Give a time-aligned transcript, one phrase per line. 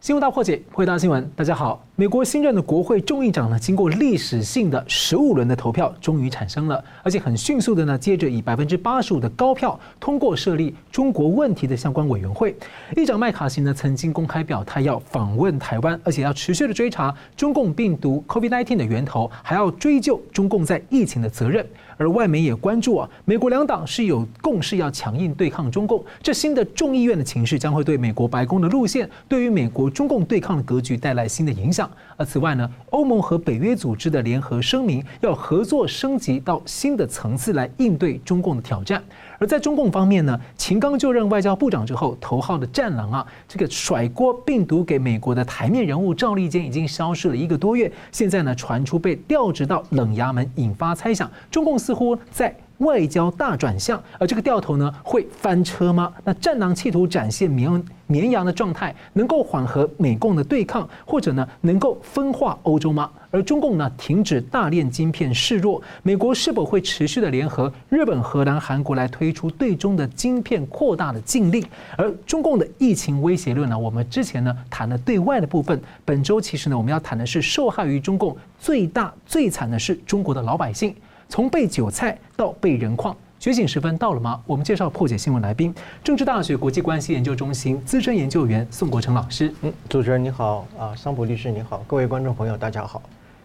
[0.00, 1.28] 新闻大破解，回答新闻。
[1.34, 12.56] 大家好，美国新任的国会众议长呢，经过历史性的十五轮的投票，终于产生了，而且很迅速的呢，接着以百分之八十五的高票通过设立中国问题的相关委员会。
[12.96, 21.66] 议长麦卡锡呢，曾经公开表态要访问台湾，而且要持续的追查中共病毒 COVID-19 的源头，还要追究中共在疫情的责任。
[21.98, 31.90] 而外媒也关注啊，美国两党是有共识要强硬对抗中共，这新的众议院的情势将会对美国白宫的路线，对于美国中共对抗的格局带来新的影响。
[32.16, 39.02] 而此外呢，欧盟和北约组织的联合声明要合作升级到新的层次来应对中共的挑战。
[39.38, 52.54] 而在中共方面呢，秦刚就任外交部长之后，头号的战狼啊，这个甩锅病毒给美国的台面人物赵立坚已经消失了一个多月，现在呢传出被调职到冷衙门，引发猜想，中共似乎在。
[52.78, 56.12] 外交大转向，而这个掉头呢，会翻车吗？
[56.24, 63.10] 那战狼企图展现绵绵羊的状态，能够缓和美共的对抗，或者呢，能够分化欧洲吗？
[63.30, 71.62] 而中共呢，停止大炼晶片示弱，美国是否会持续的联合日本、荷兰、韩国来推出对中的晶片扩大的禁令？
[71.96, 73.78] 而中共的疫情威胁论呢？
[73.78, 80.94] 我们之前呢谈了对外的部分，本周其实呢，我们要谈的是受害于中共最大最惨的是中国的老百姓。
[81.28, 84.40] 从被韭菜到被人矿，觉醒时分到了吗？
[84.46, 89.52] 我们介绍破解新闻来宾，政治大学国际关系研究中心资深研究员宋国成老师。
[89.60, 93.02] 嗯，主持人你好啊，桑普律师你好，各位观众朋友大家好。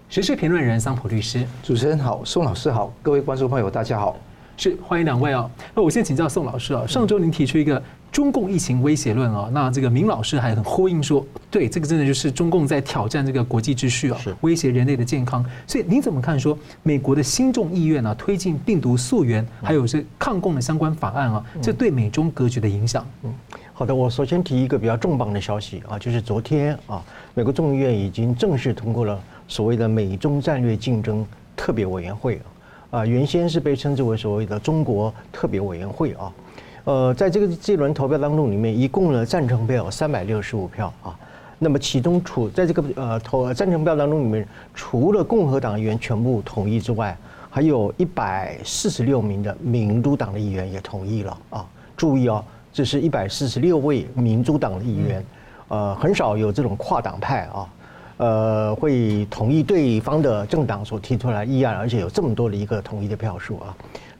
[0.09, 4.15] 时事评论人桑普律师，主持人好，宋老师好，各位观众朋友大家好。
[4.55, 5.49] 是欢迎两位哦。
[5.75, 7.81] 那我先请教宋老师啊，上周您提出一个。
[8.13, 15.43] 中共疫情威胁论啊，那这个明老师还很呼应说，对，这个真的就是中共在挑战这个国际秩序啊，威胁人类的健康。
[15.65, 23.03] 所以您怎么看说美国的新众议院呢，推进病毒溯源，还有是抗共的相关法案啊，这对美中格局的影响？
[23.23, 23.33] 嗯，
[23.73, 27.03] 好的，我首先提一个比较重磅的消息啊，就是昨天啊，
[27.33, 31.25] 美国众议院已经正式通过了所谓的美中战略竞争
[31.55, 32.39] 特别委员会
[32.91, 36.31] 啊，原先是被称之为所谓的中国特别委员会啊。
[36.85, 41.17] 呃，在这个这轮投票当中，里面一共呢赞成票有三百六十五票啊。
[41.59, 47.17] 那么其中除在这个呃投赞成票当中里面，除了共和党议员全部同意之外，
[47.49, 51.65] 还有一百四十六名的民主党的议员也同意了啊。
[51.95, 52.43] 注意哦，
[52.73, 55.25] 这是一百四十六位民主党的议员，
[55.69, 57.69] 呃，很少有这种跨党派啊，
[58.17, 63.73] 呃，会同意对方的政党所提出来议案，而且有这么多的一个同意的票数啊。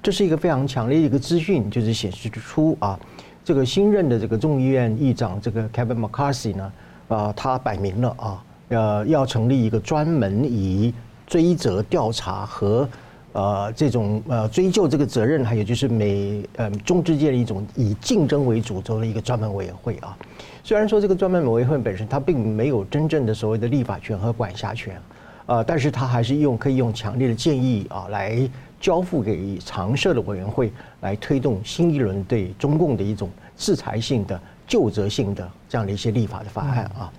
[0.03, 2.99] 这是一个非常强烈的一个资讯，就是显示出啊，
[3.41, 6.73] 这个新任的这个众议院议长这个 Kevin McCarthy 呢，
[7.07, 10.93] 啊，他摆明了啊，呃，要成立一个专门以
[11.25, 12.87] 追责调查和
[13.31, 20.17] 呃这种呃追究这个责任，还有就是美呃中之间的一种以竞争为主轴的一个专门委员会啊。
[20.65, 25.01] 虽然说这个专门委员会本身它并没有真正的所谓的立法权和管辖权，
[25.45, 28.49] 啊，但是它还是用可以用强烈的建议啊来。
[28.83, 37.13] 交付给常设的委员会来推动新一轮对中共的一种制裁性的、究责性的这样的一些立法的法案啊，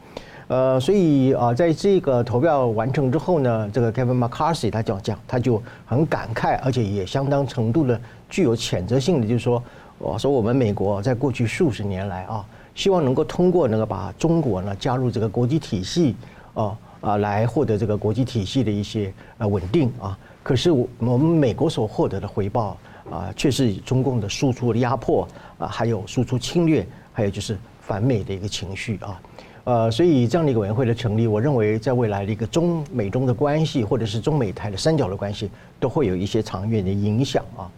[0.49, 7.99] 呃，所以啊，在这个投票完成之后呢，这个 Kevin McCarthy 他讲讲，他就很感慨，而且也相当程度的
[8.29, 9.63] 具有谴责性的，就是说，
[9.97, 12.45] 我说我们美国在过去数十年来啊，
[12.75, 16.15] 希望能够通过那个把中国呢加入这个国际体系
[16.53, 20.19] 啊啊，来获得这个国际体系的一些呃稳定啊。
[20.45, 22.77] 可是我我们美国所获得的回报
[23.11, 29.21] 啊，却是中共的输出压迫啊，还有输出侵略，还有就是反美的一个情绪啊，
[29.65, 35.51] 呃，所以这样的一个委员会的成立，我认为在未来的一个中美中的关系，或者是中美台的三角的关系，
[35.81, 37.71] 都会有一些长远的影响啊。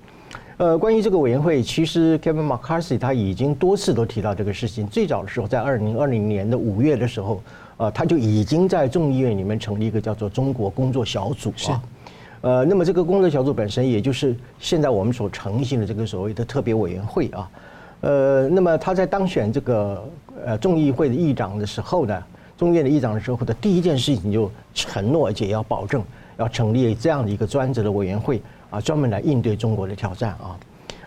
[0.56, 4.84] 呃，关于这个委员会，其实 Kevin McCarthy 他已经多次都提到这个事情。
[4.88, 7.40] 最早的时候，在二零二零年的五月的时候，
[7.76, 11.80] 呃，他就已经在众议院里面成立一个叫做中国工作小组啊。
[12.42, 17.50] 呃，那么这个工作小组本身，也就是现在我们所成立的这个所谓的特别委员会啊，
[18.02, 20.08] 呃，那么他在当选这个
[20.44, 22.22] 呃众议会的议长的时候呢，
[22.56, 26.04] 众院的议长的时候的第一件事情就承诺，而且要保证
[26.36, 28.40] 要成立这样的一个专职的委员会
[28.70, 30.56] 啊，专门来应对中国的挑战啊，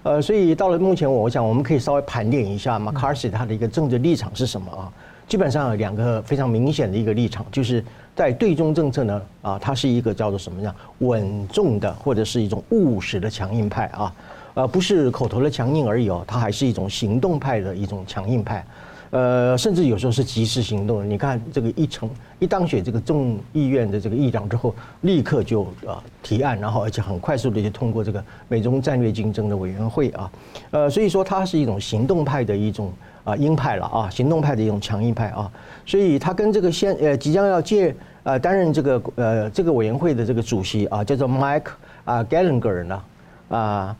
[0.04, 4.92] 呃，所以到了目前，我想我们可以稍微盘点一下 McCarthy 他的一个政治立场是什么啊？
[5.28, 7.82] 基本上有两个非常明显的一个立场，就是。
[8.20, 14.14] 在对中政策呢，啊，它是一个叫做什么样稳重的，或者是一种务实的强硬派啊，
[14.56, 18.66] 呃，不是口头的强硬而已哦，它还是一种行动派的一种强硬派，
[19.12, 21.10] 呃，甚至有时候是及时行动。
[21.10, 30.30] 你看这个一成一当选这个众议院的这个议长之后，立刻就啊提案，然后而且很快速的就通过这个美中战略竞争的委员会啊，
[30.72, 32.92] 呃，所以说它是一种行动派的一种
[33.24, 35.50] 啊鹰派了啊，行动派的一种强硬派啊，
[35.86, 41.72] 所以他跟这个现呃即将要借呃担任这个呃这个委员会的这个主席啊，叫做 Mike
[42.06, 43.02] 啊 Gallagher 呢
[43.50, 43.98] 啊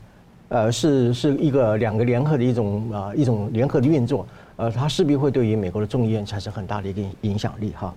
[0.48, 4.26] 呃是是一个两个联合的一种啊一种联合的运作，
[4.56, 7.94] 呃，他势必会对于美国的众议院产生很大的一个影响力哈。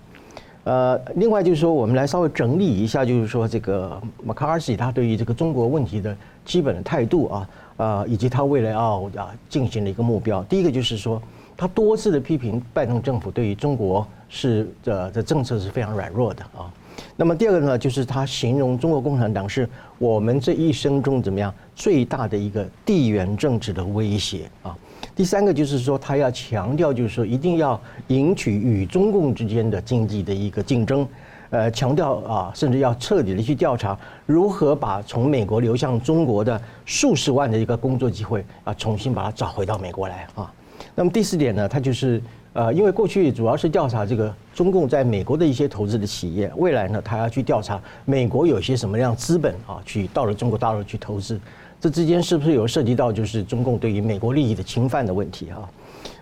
[0.66, 6.16] 呃，另外就是说，我们来稍微整理一下，就是说这个 McCarthy 他对于这个中国问题的
[6.46, 10.42] 基本的态度啊，呃，以及他未来要啊进行的一个目标。
[10.44, 11.22] 第一个就是说，
[11.64, 16.70] 他多次的批评拜登政府对于中国是的的政策是非常软弱的啊。
[17.16, 24.78] 那么第二个呢，就是他形容中国共产党是我们这一生中怎么样最大的一个地缘政治的威胁啊。
[25.16, 31.08] 第三个就是说，他要强调，就是说一定要赢取与中共之间的经济的一个竞争，
[31.50, 40.52] 呃，强调啊，甚至要彻底的去调查如何把从美国流向中国的数十万的一个工作机会啊，重新把它找回到美国来啊。
[40.96, 42.22] 那么第四点呢，他就是
[42.54, 51.40] 呃，因为过去主要是调查这个中共在美国的一些投资的企业，未来呢，他要去调查美国有些什么样资本啊，去到了中国大陆去投资。
[51.82, 55.70] 这之间是不是有涉及到就是中共对于美国利益的侵犯的问题啊？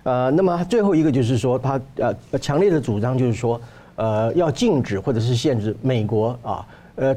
[0.04, 3.62] 呃，那么最后一个就是说，他呃强烈的主张就是说，
[3.96, 6.66] 呃，要禁止或者是限制美国啊，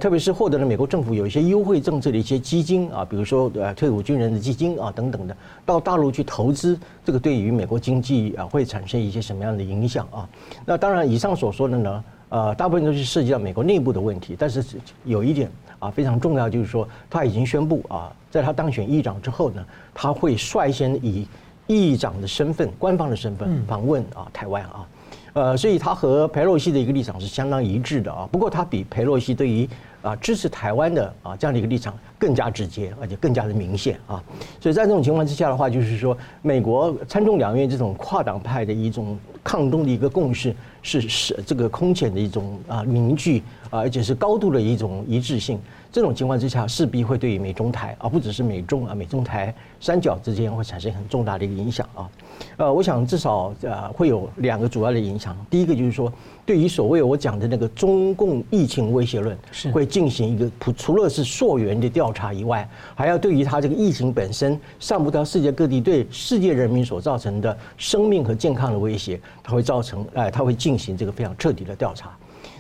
[0.01, 5.37] 特别是获得了美国政府有一些优惠政策的一些基金啊，比如说呃退伍军人的基金啊等等的，
[5.67, 10.29] 到大陆去投资，这个对于美国经济啊会产生一些什么样的影响啊？
[10.65, 14.65] 那当然，以上所说的呢，呃，大部分都是涉及到美国内部的问题，但是
[15.05, 15.51] 有一点。
[15.81, 19.63] 啊，非常重要，就是说他已经宣布啊，在他当选议长之后呢，
[19.93, 21.29] 他会率先以
[21.67, 24.89] 议长的身份、官方的身份访问啊台湾啊，
[25.35, 28.27] 呃，所以他和佩洛西的一个立场是相当一致的啊。
[28.33, 29.69] 不过他比佩洛西对于
[30.01, 34.23] 啊支持台湾的啊这样的一个立场更加直接，而且更加的明显啊。
[34.61, 40.55] 所以在这种情况之下的话，就是说美国参众两院这种跨党派的一种抗中的一个共识。
[40.87, 45.59] 是是这个空前的一种啊凝聚啊，而且是高度的一种一致性。
[45.95, 52.11] 这种情况之下，势必会对于美中台啊，不只是美中啊，美中台三角之间会产生很重大的一个影响啊。
[52.57, 55.37] 呃，我想至少呃会有两个主要的影响。
[55.49, 56.13] 第一个就是说，
[56.45, 70.75] 对于所谓我讲的那个中共疫情威胁论，是会进行一个除除了是溯源的调查以外，还要对于它这个疫情本身散布到世界各地，对世界人民所造成的生命和健康的威胁，它会造成哎，它会进。
[70.75, 72.11] 进行这个非常彻底的调查。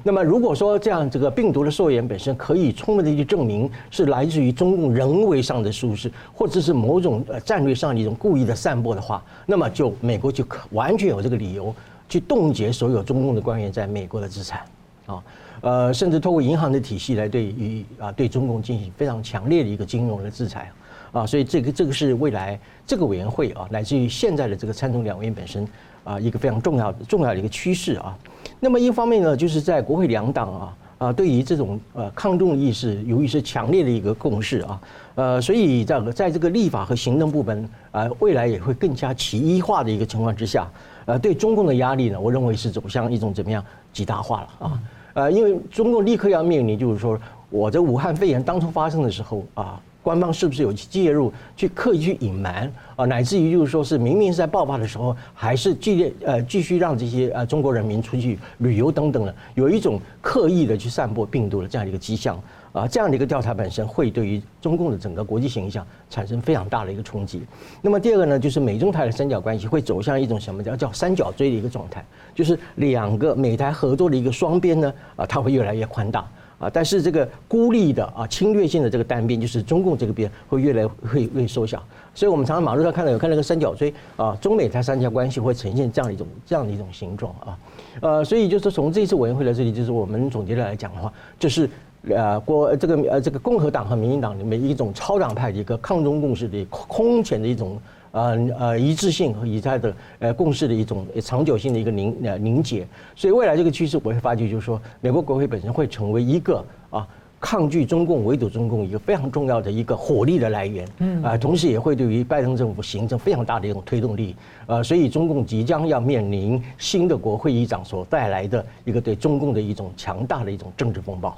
[0.06, 11.75] 那么，如果说这样，这个病毒的溯源本身可以充分的去证明是来自于中共人为上的疏失，或者是某种呃战略上的一种故意的散播的话，那么就美国就可完全有这个理由
[12.06, 14.61] 去冻结所有中共的官员在美国的资产
[15.06, 15.25] 啊，
[15.62, 20.71] 呃，甚至透过银行的体系来对于啊对中共进行非常强烈的一个金融的制裁
[21.12, 21.25] 啊。
[21.25, 25.67] 所以这个这个是未来这个委员会啊，乃至于现在的这个参众两院本身。
[26.05, 28.15] 啊，一个非常重要的重要的一个趋势啊。
[28.61, 34.81] 那么一方面呢，就是在国会两党啊啊，对于这种呃抗中意识，由于是强烈的一个共识啊，
[35.17, 40.67] 呃，所以在在这个立法和行政部门啊，未来也会更加齐一化的一个情况之下，
[41.05, 43.62] 呃，对中共的压力呢，我认为是走向一种怎么样
[43.93, 44.81] 极大化了啊。
[45.15, 47.19] 呃，因为中共立刻要面临，就是说
[47.51, 49.81] 我这武汉肺炎当初发生的时候啊。
[50.05, 53.06] 官方是不是有去介入，去刻意去隐瞒啊？
[53.06, 62.39] 乃至于就是说是明明是在爆发的时候，还是继呃继续让这些呃中国人民出去旅游等等的，有一种刻意的去散播病毒的这样的一个迹象
[62.75, 62.87] 啊。
[62.87, 67.41] 这样的一个调查本身会对于中共的整个国际形象产生非常大的一个冲击。
[67.81, 76.29] 那么第二个呢，就是美中台的三角关系会走向一种什么叫叫三角锥的一个状态，就是两个美台合作的一个双边呢啊，它会越来越宽大。
[76.58, 81.82] 啊，但是这个孤立的啊侵略性的这个单边，就是中共这个边会越来会会缩小，
[82.15, 87.58] 所以我们常常马路上看到有看那个三角锥啊，中美台三角关系会呈现这样一种这样的一种形状啊，
[88.01, 91.69] 呃，所以就是从这次委员会的这里，就是我们总结的来讲的话，就是
[92.08, 97.79] 呃国这个呃这个共和党和民进党里面一种超党派的一个抗中共识的空前的一种。
[98.15, 107.06] 呃呃，一致性和以它的呃共识的一种长久性的一个凝呃凝结，所以未来这个趋势我会发觉，就是说美国国会本身会成为一个啊
[107.41, 111.23] 抗拒中共、围堵中共一个非常重要的一个火力的来源，嗯。
[111.25, 121.37] 啊，同时也会对于拜登政府形成非常大的一种推动力，呃，所以中共即将要面临新的国会议长所带来的一个对中共的一种强大的一种政治风暴。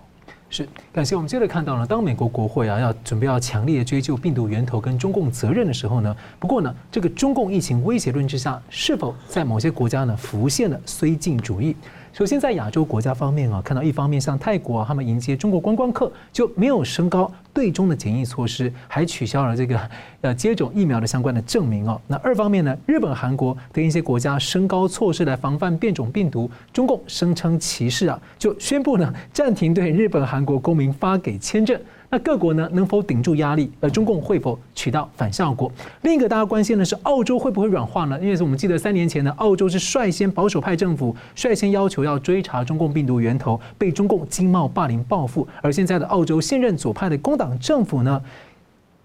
[0.56, 11.76] 是，感谢我们接着看到呢，当美国国会啊要准备要强烈追究病毒源头跟中共责任的时候呢，不过呢，这个中共疫情威胁论之下，是否在某些国家呢浮现了绥靖主义？
[12.16, 19.78] 首先在亚洲国家方面啊，看到一方面像泰国啊，他们迎接中国观光客就没有升高对中的检疫措施，还取消了这个
[20.22, 22.00] 呃接种疫苗的相关的证明哦。
[22.06, 31.78] 那二方面呢，日本、韩国等一些国家升高措施来防范变种病毒，中共声称歧视啊，就宣布呢暂停对日本、韩国公民发给签证。
[32.08, 33.70] 那各国呢能否顶住压力？
[33.80, 35.70] 而中共会否取到反效果？
[36.02, 38.18] 另一个大家关心的是澳洲会不会软化呢？
[38.20, 45.46] 因为是我们记得三年前呢，澳洲是率先保守派政府率先要求要追查中共病毒源头，被中共经贸霸凌报复。
[45.60, 48.22] 而现在的澳洲现任左派的工党政府呢，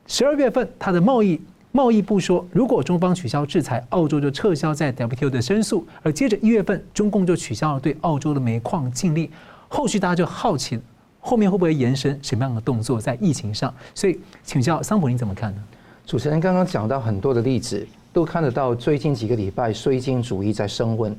[0.05, 1.41] 十二月份他的贸易
[1.71, 5.87] 贸易部说，如果中方取消制裁，澳洲就撤销在 WTO 的申诉。
[6.03, 9.29] 而接着一月份，中共就取消了对澳洲的煤矿禁令。
[9.69, 10.77] 后续大家就好奇。
[11.21, 13.73] 后面会不会延伸什么样的动作在疫情上？
[13.95, 15.63] 所以请教桑普，你怎么看呢？
[16.05, 21.15] 主持人刚刚讲到很多的例子，都看得到最近几个礼拜绥靖主义在升温。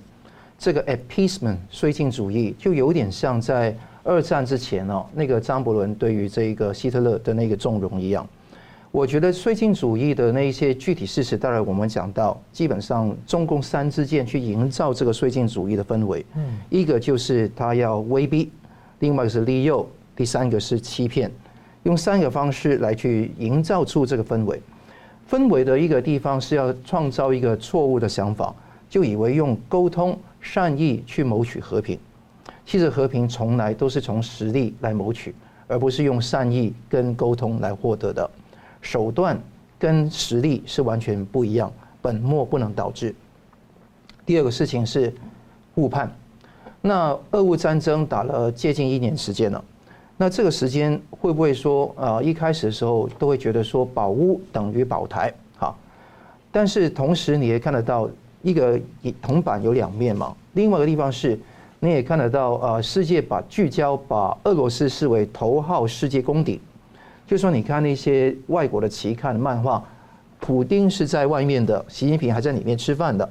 [0.59, 8.29] 这个 appeasement 绥靖主义就有点像在二战之前哦，那个张伯伦对于这个希特勒的那个纵容一样。
[8.91, 16.27] 我觉得绥靖主义的那一些具体事实，当然我们讲到，基本上中共三支箭去营造这个绥靖主义的氛围。
[16.35, 18.51] 嗯，一个就是他要威逼。
[19.03, 21.29] 另外一个是利诱，第三个是欺骗，
[21.83, 24.63] 用三个方式来去营造出这个氛围。
[25.29, 28.55] 氛围的一个地方是要创造一个错误的想法，
[28.89, 31.99] 就以为用沟通善意去谋取和平。
[32.65, 35.35] 其实和平从来都是从实力来谋取，
[35.67, 38.31] 而不是用善意跟沟通来获得的。
[38.81, 39.37] 手段
[39.81, 43.13] 跟实力是完全不一样，本末不能倒置。
[44.25, 45.13] 第二个事情是
[45.75, 46.09] 误判。
[46.85, 49.65] 那俄乌战争打了接近一年时间了，
[50.17, 52.21] 那这个时间会不会说呃？
[52.23, 55.79] 一开始的时候都会觉得说保乌等于保台，好，
[56.51, 58.11] 但是同时你也看得到
[58.43, 58.79] 一个
[59.23, 60.35] 铜板有两面嘛。
[60.55, 61.39] 另外一个地方是，
[61.79, 66.61] 你也看得到啊，世界把聚焦把俄罗斯视为头号世界公敌，
[67.29, 69.81] 就说你看那些外国的期刊漫画，
[70.41, 73.29] 普丁是在外面的，习近平还在里面吃饭的。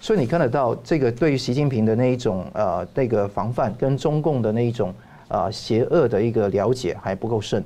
[0.00, 4.94] 所以你看得到这个对于习近平的那一种呃那个防范，跟中共的那一种
[5.26, 7.62] 啊邪恶的一个了解还不够深。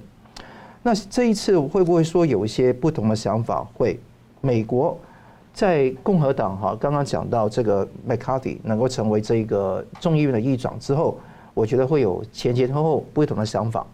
[0.82, 3.66] 那这一次会不会说有一些不同的想法？
[3.74, 4.00] 会，
[4.40, 4.98] 美国
[5.52, 11.18] 在共和党哈刚刚讲到这个麦卡锡能够成为这个众议院的议长之后，
[11.52, 13.86] 我觉得会有前前后后不同的想法。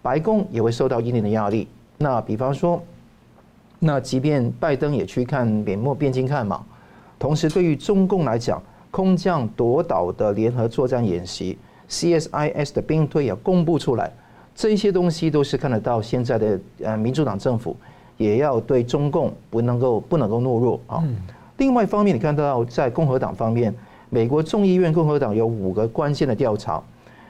[0.00, 1.68] 白宫也会受到一定的压力。
[1.98, 2.82] 那比方说，
[3.80, 6.64] 那即便拜登也去看缅甸边境看嘛。
[7.22, 8.60] 同时，对于中共来讲，
[8.90, 11.56] 空降夺岛的联合作战演习
[11.88, 14.12] ，CSIS 的兵推也公布出来，
[14.56, 16.02] 这一些东西都是看得到。
[16.02, 17.76] 现在的呃民主党政府
[18.16, 21.04] 也要对中共不能够不能够懦弱啊。
[21.58, 23.72] 另外一方面，你看到在共和党方面，
[24.10, 26.82] 美国众议院共和党有五个关键的调查，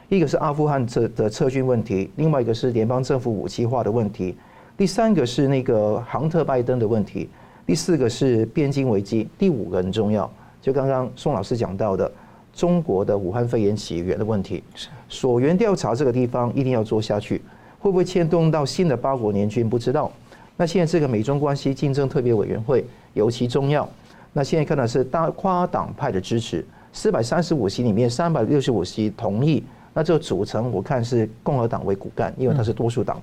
[0.08, 4.34] 一个是阿富汗撤的撤军问题，另外一个是联邦政府武器化的问题，
[4.74, 7.28] 第三个是那个杭特拜登的问题。
[7.64, 12.10] 第四个是边境危机，第五个很重要，就刚刚宋老师讲到的
[12.52, 14.62] 中国的武汉肺炎起源的问题。
[15.08, 17.40] 所源调查这个地方一定要做下去，
[17.78, 20.10] 会不会牵动到新的八国联军不知道。
[20.56, 23.88] 那现在这个美中关系竞争特别委员会尤其重要。
[24.32, 29.62] 那现在看到是大跨党派的支持，四百三十五席里面三百六十五席同意，
[29.94, 33.20] 那这个组成我看是共和党为骨干，因为它是多数党。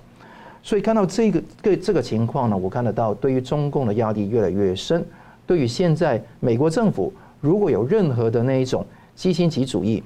[0.61, 5.03] 所以看到这个对这个情况呢，我看得到对于中共的压力越来越深。
[5.47, 7.11] 对于现在美国政府
[7.41, 8.85] 如果有任何的那一种
[9.15, 10.03] 基辛格主义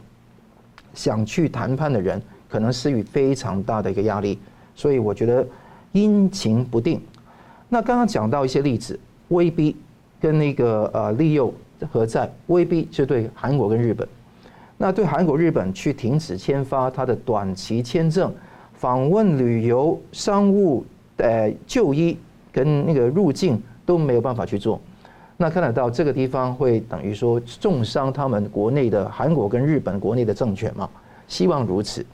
[0.93, 4.39] 想去谈判的人，可能施予非常大的一个压力。
[4.75, 5.45] 所以我觉得
[5.91, 7.01] 阴晴不定。
[7.67, 8.97] 那刚刚讲到一些例子，
[9.29, 9.75] 威逼
[10.21, 11.53] 跟那个呃利诱
[11.91, 12.31] 何在？
[12.47, 14.07] 威逼就对韩国跟日本，
[14.77, 18.33] 那对韩国日本去停止签发他的短期签证。
[18.83, 20.85] 访问、旅游、商务、
[21.15, 22.17] 呃就医
[22.51, 24.77] 跟那个入境都没有办法去做，
[25.37, 30.89] 那看得到这个地方会等于说重伤他们国内的韩国跟日本国内的政权嘛？
[31.29, 32.05] 希望如此，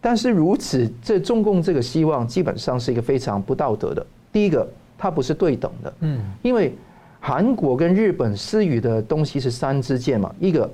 [0.00, 4.04] 但是如此这中共这个希望基本上是一个非常不道德的。
[4.32, 6.74] 第一个，它不是对等的，嗯，因为
[7.20, 10.68] 韩国跟日本施予的东西是三支箭嘛，一个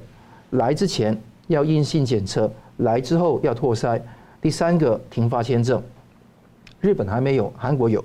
[0.53, 1.15] 来之前
[1.49, 4.01] 要阴性检测，来之后要唾筛。
[4.41, 5.83] 第三个停发签证，
[6.81, 8.05] 日本还没有，韩国有。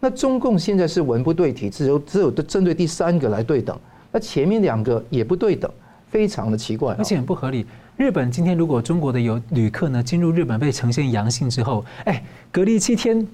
[0.00, 3.78] 那中共现在是文不对题，只有只有针对第三个来对等，
[4.12, 5.70] 那前面两个也不对等，
[6.08, 7.66] 非常的奇怪，而且很不合理。
[7.96, 13.26] 日本今天如果中国的有旅客呢进入日本被呈现阳性之后，哎，隔离七天，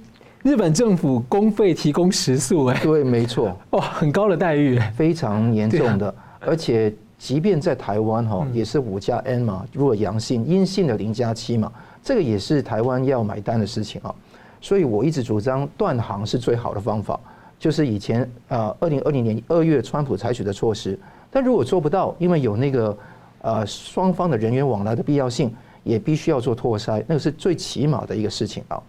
[0.42, 6.92] 日本政府公费提供食宿，哎，对，没错， 哇，很高的待遇，非常严重的，而且。
[7.20, 11.70] 即便在台湾哈，也是五加 N 嘛，如果阳性，阴性的零加七嘛，
[12.02, 14.14] 这个也是台湾要买单的事情啊。
[14.60, 17.18] 所以我一直主张断航是最好的方法，
[17.58, 20.98] 就是以前呃二零二零年二月川普采取的措施。
[21.30, 22.98] 但如果做不到，因为有那个
[23.42, 28.82] 呃双方的人员往来的必要性，也必须要做拓筛，那个是最起码的一个事情啊。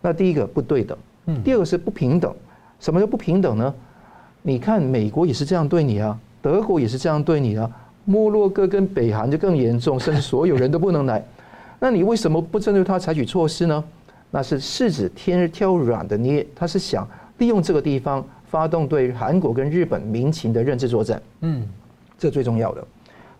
[0.00, 0.96] 那第一个不对等，
[1.42, 2.32] 第二个是不平等。
[2.78, 3.74] 什么叫不平等呢？
[4.42, 6.16] 你看美国也是这样对你啊。
[6.42, 7.68] 德国也是这样对你啊，
[8.04, 11.24] 摩洛哥跟北韩就更严重，甚至所有人都不能来。
[11.78, 13.84] 那你为什么不针对他采取措施呢？
[14.30, 21.22] 那是柿子挑挑软的捏，他是想利用这个地方发动对韩国跟日本民情的认知作战。
[21.40, 21.66] 嗯，
[22.18, 22.84] 这最重要的。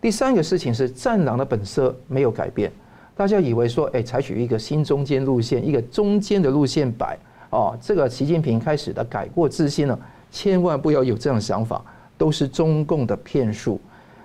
[0.01, 2.71] 第三个事情是战狼的本色没有改变，
[3.17, 7.19] 大家以为说，哎，采取一个新中间路线，一个中间的路线摆
[7.51, 9.99] 哦，这个习近平开始的改过自新了，
[10.31, 11.85] 千万不要有这样的想法。
[12.19, 13.79] 都是中共的骗术，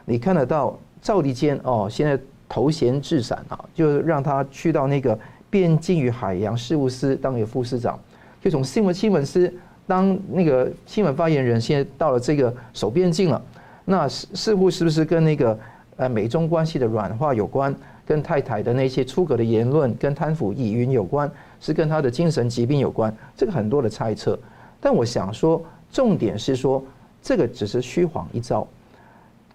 [0.05, 2.17] 你看得到赵立坚哦，现在
[2.51, 5.17] 头衔置散啊，就让他去到那个
[5.49, 7.97] 边境与海洋事务司当一个副司长，
[8.41, 9.51] 就从新闻新闻司
[9.87, 13.41] 当那个新闻发言人，现在到了这个守边境了。
[13.85, 15.57] 那似似乎是不是跟那个
[15.95, 17.73] 呃美中关系的软化有关？
[18.05, 21.31] 跟太太的那些出格的言论跟贪腐疑云有关？
[21.61, 23.15] 是跟他的精神疾病有关？
[23.37, 24.37] 这个很多的猜测。
[24.81, 26.83] 但我想说，重点是说。
[27.23, 28.67] 这个只是虚晃一招，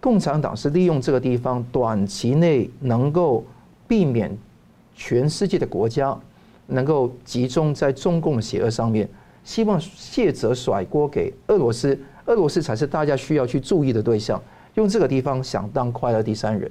[0.06, 3.44] 共产党是利用这个地方短期内能够
[3.88, 4.30] 避免
[4.94, 6.16] 全世界的国家
[6.68, 9.08] 能够集中在中共的邪恶上面，
[9.42, 14.40] 希望卸责甩锅给俄罗斯，俄罗斯才是大家需要去注意的对象。
[14.74, 16.70] 用这个地方想当快乐第三人，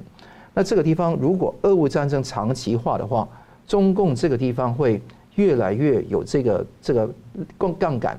[0.54, 3.28] 那这个地方如果俄乌战争长期化的话，
[3.68, 5.02] 中共这个地方会
[5.36, 7.14] 越来越有这个这个
[7.58, 8.18] 杠杠杆。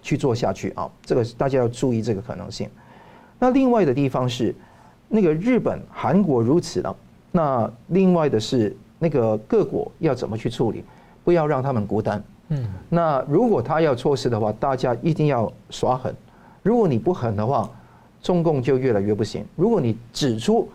[0.00, 2.68] 去做下去啊，这个大家要注意这个可能性。
[3.38, 4.54] 那另外的地方是，
[5.08, 6.96] 那个日本、韩国如此了。
[7.32, 10.84] 那另外的是，那个各国要怎么去处理，
[11.24, 12.22] 不要让他们孤单。
[12.48, 12.66] 嗯。
[12.88, 16.14] 那如果他要措施的话，大家一定要耍狠。
[16.62, 17.68] 如果你不狠的话，
[18.22, 19.44] 中共就越来越不行。
[19.56, 20.68] 如果你指出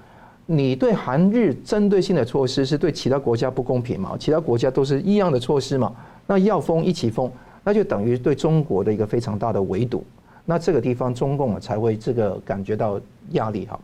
[0.45, 5.91] 你对韩日针对性的措施是对其他国家不公平嘛，其他国家都是一样的措施嘛，
[6.27, 7.31] 那要封一起封。
[7.63, 10.03] 那就等于对中国的一个非常大的围堵，
[10.45, 12.99] 那这个地方中共啊才会这个感觉到
[13.31, 13.79] 压力哈。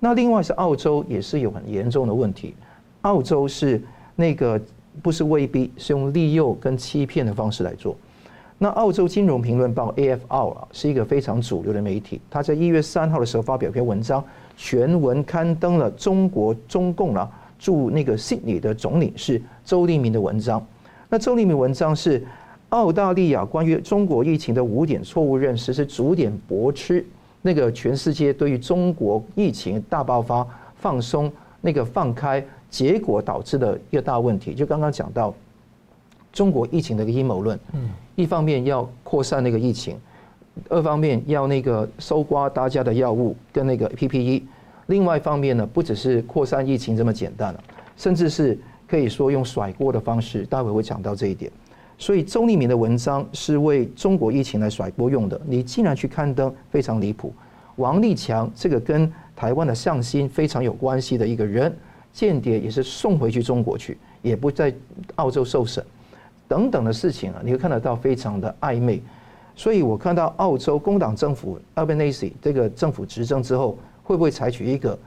[0.00, 2.54] 那另外是澳洲也是有很严重的问题，
[3.02, 3.82] 澳洲是
[4.14, 4.60] 那个
[5.02, 7.96] 不是威逼，是用利诱跟欺骗的方式来做。
[8.58, 14.22] 那澳洲金融评论报 AFR 啊是一个非常主流的媒体，他在一月三号的时候发表一篇文章，
[14.56, 20.64] 全文刊登了中国中共啊驻那个悉尼的总领事周立明的文章。
[21.08, 22.22] 那周立明文章是。
[22.74, 27.06] 澳大利亚关于中国疫情的五点错误认识是逐点驳斥
[27.40, 34.54] 那个全世界对于中国疫情大爆发放松那个放开结果导致的一个大问题。
[34.54, 35.32] 就刚刚讲到
[36.32, 39.96] 中国疫情的一个阴谋论，嗯，一方面要扩散那个疫情，
[40.68, 44.42] 二方面要那个搜刮大家的药物跟那个 PPE，
[44.86, 47.62] 另外一方面呢，不只是扩散疫情这么简单了，
[47.96, 48.58] 甚至是
[48.88, 51.52] 可以说用甩锅的方式，待会会讲到这一点。
[51.96, 57.32] 所以周立民的文章是为中国疫情来甩锅用的，你竟然去刊登，非常离谱。
[57.76, 61.74] 王立强这个跟台湾的向心非常有关系的一个人，
[62.12, 64.74] 间谍也是送回去中国去，也不在
[65.16, 65.84] 澳洲受审，
[66.46, 69.00] 等等的事情啊，你会看得到非常的暧昧。
[69.56, 74.98] 所以我看到澳洲工党政府 Albanese 这个政府执政之后，会不会采取一个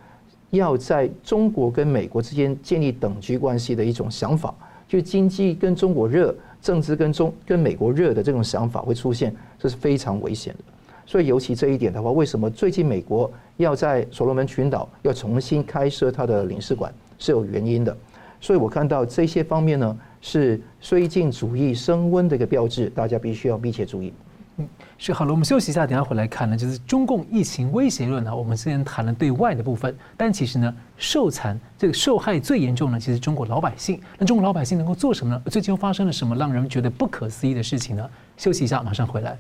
[0.50, 4.56] 要在中国跟美国之间建立等距关系的一种想法，
[4.88, 6.34] 就经济跟中国热。
[6.62, 10.63] 政治跟中跟美国热的这种想法会出现，这是非常危险的。
[11.06, 17.96] 所以尤其这一点的话，为什么最近美国要在所罗门群岛要重新开设它的领事馆是有原因的。
[18.41, 24.13] 所以我看到这些方面呢，是绥靖主义升温的一个标志，大家必须要密切注意。
[24.60, 24.67] 嗯，
[24.98, 28.36] 是好了，我们休息一下，等下回来看呢，就是中共疫情威胁论呢。
[28.36, 34.02] 我们之前谈了对外的部分，但其实呢，受残这个受害最严重呢，其实中国老百姓。
[34.17, 35.41] 那中国老百姓能够做什么呢？
[35.52, 38.10] 最近又发生了什么让人觉得不可思议的事情呢？
[38.36, 39.38] 休息一下，马上回来。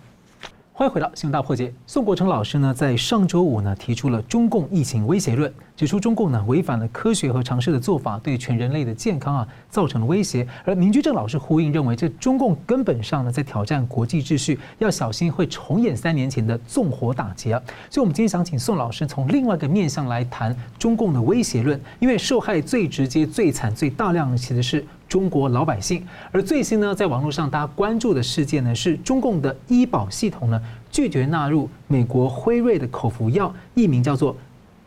[0.71, 1.73] 欢迎回到新闻大破解。
[1.87, 10.45] 宋国成老师呢，在上周五呢，提出了中共疫情威胁论，指出中共呢违反了科学和常识的做法，对全人类的健康啊造成了威胁。
[10.65, 17.61] 而明居正老师呼应认为，这中共根本上呢在挑战国际秩序，要小心会重演三年前的纵火打劫啊。
[17.91, 24.83] 所以，我们今天想请宋老师从另外一个面向来谈中共的威胁论，因为受害最直接、最惨、最大量的其实是。
[25.07, 30.61] 中国老百姓，而最新呢，在网络上大家关注的事件呢，是中共的医保系统呢
[30.91, 34.35] 拒绝纳入美国辉瑞的口服药，译名叫做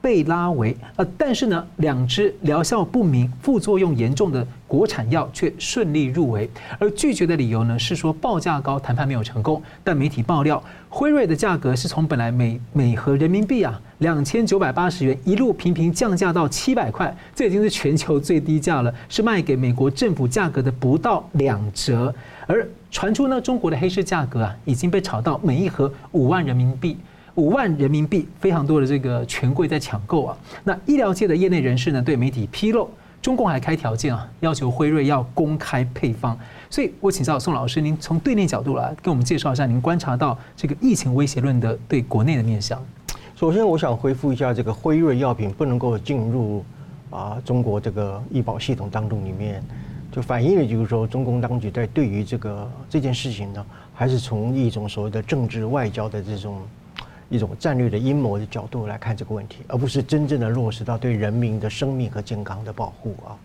[0.02, 9.62] 贝拉维，呃，但是呢，两支疗效不明、副作用严重的国产药却顺利入围，而拒绝的理由呢是说报价高，谈判没有成功。
[9.84, 22.14] 但媒体爆料，辉瑞的价格是从本来每每盒人民币啊两千九百八十元，一路频频降价到七百块，这已经是全球最低价了，是卖给美国政府价格的不到两折。
[22.46, 26.96] 而传出呢，中国的黑市价格啊已经被炒到每一盒五万人民币。
[27.40, 30.37] 五万人民币，非常多的这个权贵在抢购啊。
[30.62, 32.90] 那医疗界的业内人士呢，对媒体披露，
[33.22, 36.38] 中共还开条件啊，要求辉瑞要公开配方。
[36.68, 42.79] 所以我请教宋老师，您从对内角度来跟我们介绍一下，您观察到这个疫情威胁论的对国内的面向。
[43.35, 46.62] 首先，我想回复一下，这个辉瑞药品不能够进入
[47.09, 49.64] 啊中国这个医保系统当中里面，
[50.12, 56.61] 就反映了就是说，中共当局在对于这个这件事情呢，还是从一种所谓的政治外交的这种。
[57.31, 63.38] 一种战略的阴谋的角度来看这个问题，而不是真正的落实到对人民的生命和健康的保护啊。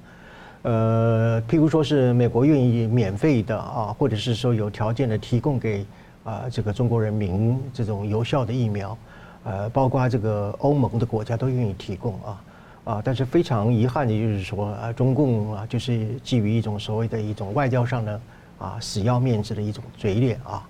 [0.64, 5.86] 呃，譬如说是美国愿意免费的啊，或者是说有条件的提供给
[6.24, 8.98] 啊这个中国人民这种有效的疫苗，
[9.44, 12.44] 呃，包括这个欧盟的国家都愿意提供啊
[12.86, 18.20] 啊，但是非常遗憾的就是说啊，中共啊就是基于一种所谓的一种外交上的
[18.58, 20.68] 啊死要面子的一种嘴脸啊。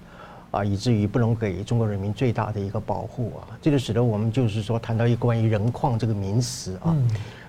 [0.56, 6.96] 啊，以至于不能给中国人民最大的一个保护啊，这就使得我们就是说谈到一个关于人矿这个名词啊，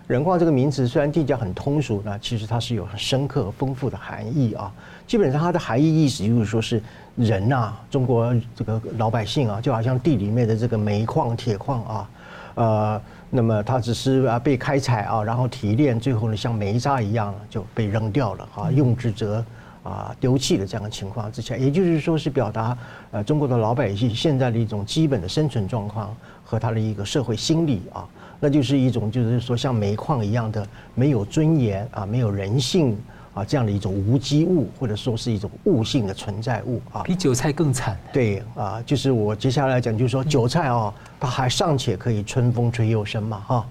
[0.08, 4.72] 人矿这个名词虽然定价很通俗，那其实它是有很深刻丰富的含义啊。
[5.06, 6.82] 基本上它的含义意思就是说是
[7.14, 12.10] 人呐，中国这个老百姓啊，就好像地里面的这个煤矿、铁矿啊，
[12.56, 19.44] 呃，那么它只是啊被开采啊，然后提炼，最后呢像煤渣一样就被扔掉了啊，用之则。
[19.86, 22.76] 啊，丢弃的这样的情况之下，也就是说是表达
[23.12, 26.12] 呃中国的老百姓现在的一种基本的生存状况
[26.44, 28.04] 和他的一个社会心理啊，
[28.40, 32.98] 那就是一种就是说像煤矿一样的没有尊严啊，没有人性
[33.32, 37.96] 啊这样的一种无机物，或者说是一种物性的存在物啊，比韭菜更惨。
[38.12, 43.66] 对啊，就是我接下来讲就是说韭菜啊，它还尚且可以春风吹又生嘛哈，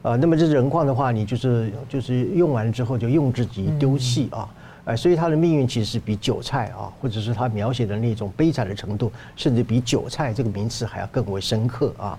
[0.00, 4.48] 呃，那么这人矿的话，你就是就是用完之后就用自己丢弃啊。
[4.88, 12.18] 哎，所以他的命运其实比韭菜啊，或者是他描写的那种悲惨的程度，甚至比韭菜这个名词还要更为深刻啊。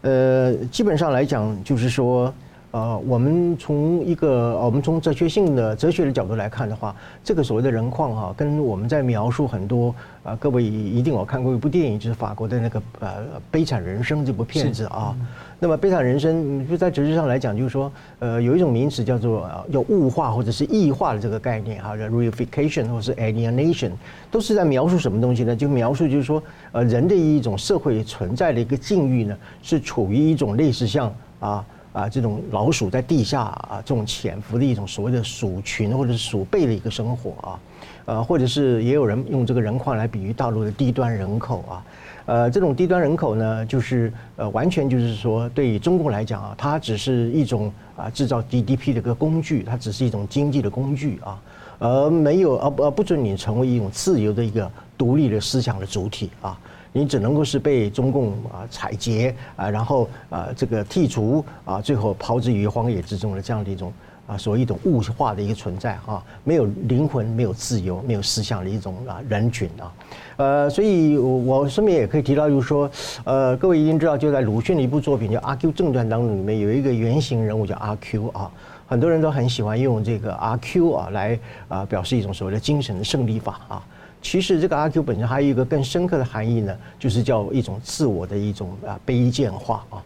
[0.00, 2.34] 呃，基本上来讲，就是说。
[2.72, 13.08] 呃，我们从一个我们从哲学性的哲学的角度来看的话，这个所谓的人矿哈，跟我们在描述很多啊，各位一定有看过一部电影，就是法国的那个呃
[13.50, 15.14] 《悲惨人生》这部片子啊。
[15.58, 23.90] 那么《悲惨人生》就在哲学上来讲，就是说，呃，有一种名词叫做叫物化或者是异化的这个概念哈，叫 reification 或是 alienation，
[24.30, 25.54] 都是在描述什么东西呢？
[25.54, 31.62] 就描述就是说，呃，人的一种社会存在的一个境遇呢，是处于一种类似像啊。
[31.92, 37.60] 啊，这种老鼠在地下啊，这种潜伏的一种所谓的鼠群或者是鼠辈的一个生活啊，
[38.06, 41.84] 呃，或者是也有人用这个人矿来比喻大陆的低端人口啊，
[42.24, 51.38] 呃，这种低端人口呢，就是呃，完全就是说，对于中共来讲啊，它只是一种啊制造 GDP 的一个工具，它只是一种经济的工具啊，
[51.78, 56.58] 而没有而而不准你成为一种自由的一个独立的思想的主体啊。
[56.92, 63.92] 你只能够是被中共啊采擷啊，然后啊这个剔除啊，最后抛之于荒野之中的这样的一种
[64.26, 69.92] 啊，所谓一种物化的一个存在啊，没有灵魂、没有自由、没有思想的一种啊人群啊，
[70.36, 72.90] 呃，所以我顺便也可以提到，就是说，
[73.24, 78.50] 呃，各位一定知道，就在鲁迅的一部作品叫《阿 Q 正传》当中，里面有一个原型人物叫阿 Q 啊，
[78.86, 83.82] 很多人都很喜欢用这个阿 Q 啊来啊表示一种所谓的精神的胜利法啊。
[84.22, 90.02] 其实这个阿 Q 本身还有一个更深刻的含义呢，就是叫一种自我的一种啊卑贱化啊，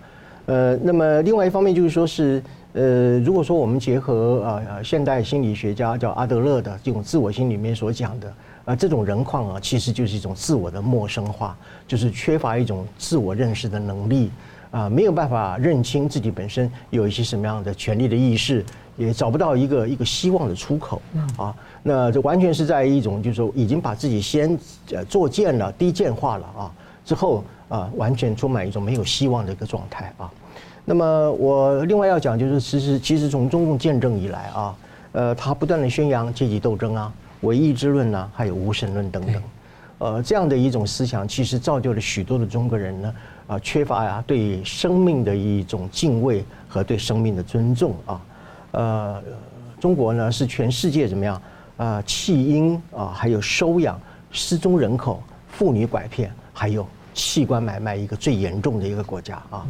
[0.46, 8.32] 呃，那么另外一方面就是说是呃，如果说我们结合啊现代心理学家叫阿德勒的这种自我心里面所讲的
[8.64, 14.30] 啊，这种人况啊，其实就是一种自我的陌生化，就是缺乏一种自我认识的能力
[14.76, 18.64] 啊，没有办法认清自己本身有一些什么样的权利的意识。
[18.98, 21.02] 也找不到一个一个希望的出口
[21.36, 24.58] 啊，那这完全是在一种就是说已经把自己先
[24.90, 26.72] 呃作贱了、低贱化了啊，
[27.04, 30.32] 之后啊完全充满一种没有希望的一个状态啊。
[30.86, 34.74] 那么我另外要讲就是，其实其实从中共建政以来啊，
[35.12, 37.12] 呃，他不断的宣扬阶级斗争啊、
[37.42, 39.42] 唯意志论啊，还有无神论等等，
[39.98, 43.14] 呃，这样的一种思想，其实造就了许多的中国人呢
[43.46, 48.20] 啊，缺乏呀对生命的一种敬畏和对生命的尊重啊。
[48.72, 49.22] 呃，
[49.80, 51.40] 中国呢是全世界怎么样
[51.76, 52.02] 啊？
[52.02, 54.00] 弃婴啊，还有收养
[54.32, 59.66] 失踪人口、妇女拐骗，还有器官买卖一个最严重的一个国家啊。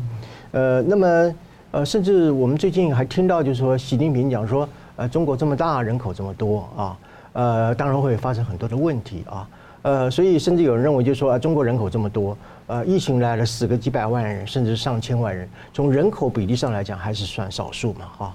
[0.53, 1.35] 呃，那么
[1.73, 6.99] 呃，甚至我们最近还听到，就是说习近平讲说，呃，中国这么大，人口这么多啊，
[7.35, 9.47] 呃，当然会发生很多的问题啊，
[9.87, 18.35] 呃，所以甚至有人认为，就是说啊，中国人口这么多，呃，疫情来了，死个几百万人，甚至上千万人，从人口比例上来讲，还是算少数嘛，哈。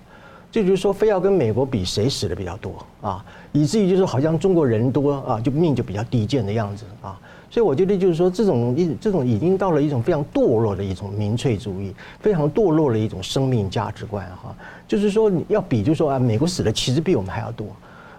[0.50, 7.20] 这就是说，非要跟美国比谁死的比较多啊，以至于就是好像中国人多啊，就命就比较低贱的样子啊。
[7.50, 14.56] 所以我觉得就是说，这种一这种已经到了一种非常堕落的一种民粹主义，非常堕落的一种生命价值观哈。
[14.88, 17.68] 就是说你要比，就是说啊，美国死的其实比我们还要多。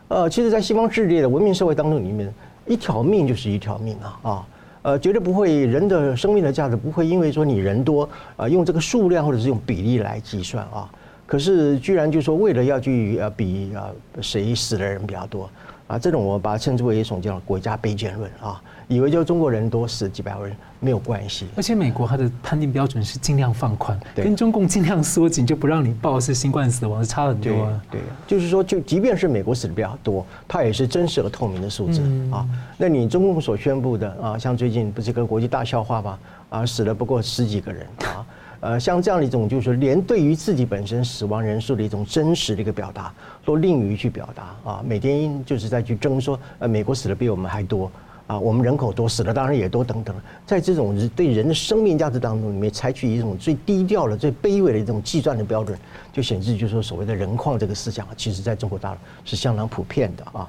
[0.09, 2.31] 呃，其实，在西方世界的文明社会当中里面，
[2.67, 4.47] 一条命就是一条命啊啊，
[4.83, 10.89] 呃，绝对不会人的生命的价值不会因为说你人多啊，用这个数量或者是用比例来计算啊。
[11.25, 13.89] 可是，居然就说为了要去呃比啊
[14.21, 15.49] 谁死的人比较多
[15.93, 21.47] 啊，这种我把它称之为一种叫国家卑贱论啊，以为就中国人多死几百万人没有关系。
[21.55, 27.83] 而且美国它的判定标准是尽量放宽，跟中共尽量缩紧，就不让你报是新冠死亡，是差很多啊。
[27.91, 32.01] 对，就是说，就即便是美国死的比较多，它也是真实和透明的数字
[32.31, 32.49] 啊。
[32.79, 36.19] 那你中共所宣布的啊，像最近不是个国际大笑话吗？
[36.49, 38.25] 啊，死了不过十几个人啊。
[38.63, 43.13] 呃，像这样的一种，就是说，连对于自己本身死亡人数的一种真实的一个表达，
[43.45, 44.81] 都吝于去表达啊。
[44.87, 47.91] 每天就是在去争说，呃，美国死的比我们还多
[48.29, 50.15] 啊，我们人口多，死的当然也多等等。
[50.47, 55.77] 在这种对人的生命价值当中里面，采取一种最低调的、最卑微的一种计算的标准，
[56.13, 60.49] 就显示就是说，所谓的人矿这个思想，其实在中国大陆是相当普遍的啊。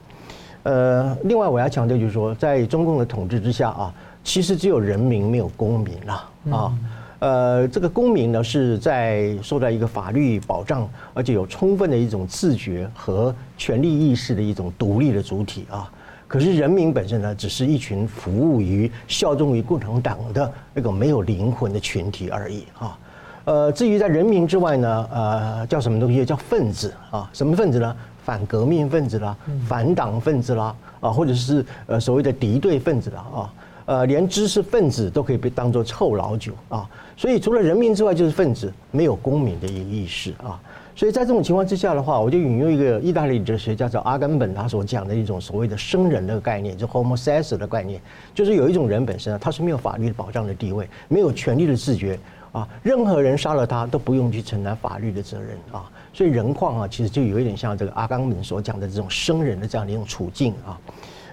[0.61, 3.91] 呃，另外我要强调就是说，在中共的统治之下啊，
[4.23, 6.13] 其实只有人民没有公民了
[6.51, 6.71] 啊。
[6.71, 6.79] 嗯
[7.23, 15.89] 呃，这个公民呢是在受到一个法律保障，而且有充分的一种自觉和权利意识的一种独立的主体啊。
[16.27, 22.99] 可是人民本身呢，只是一群服务于、效忠于共产党的那个没有灵魂的群体而已啊。
[23.45, 26.25] 呃，至于在人民之外呢，呃，叫什么东西？
[26.25, 27.29] 叫分子啊？
[27.31, 27.95] 什么分子呢？
[28.25, 29.33] 反革命分子啦，
[29.65, 33.53] 反党分子啦，啊，或者是呃所谓的敌对分子啦啊。
[33.85, 36.89] 呃，连知识分子都可以被当作臭老九啊！
[37.15, 40.59] 所以除了人民之外，就是分子，没有公民的一个意识啊！
[40.95, 47.99] 所以在这种情况之下的话，我就引用一个意大利哲学家叫阿甘本他所讲的一种所谓的生人的概念，就 Homo sacer 的概念，
[48.33, 52.19] 就是有一种人本身啊，他是没有法律的保障的地位，没有权利的自觉
[52.51, 55.89] 啊，任何人杀了他都不用去承担法律的责任啊！
[56.13, 60.79] 所以人况啊，其实就有一点像这个阿甘本所讲的这种生人的这样的一种处境啊。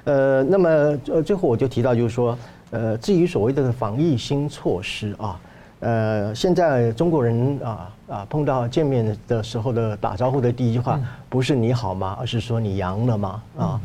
[0.05, 0.69] 呃，那么
[1.09, 2.38] 呃，最后我就提到，就是说，
[2.71, 5.38] 呃，至于所谓的防疫新措施啊，
[5.81, 13.43] 呃，现在中国人啊啊碰到见面的时候的打招呼的第一句话，不是你好吗，而是说你阳了吗？
[13.57, 13.81] 啊，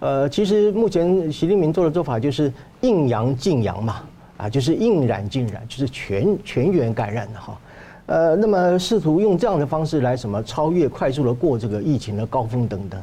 [0.00, 4.02] 呃，其实目前习近平做的做法就是应阳尽阳嘛，
[4.38, 7.58] 啊，就是应染尽染，就是全全员感染的哈。
[8.06, 13.00] 呃，那么试图用这样的方式来什么超越快速的过这个疫情的高峰等等。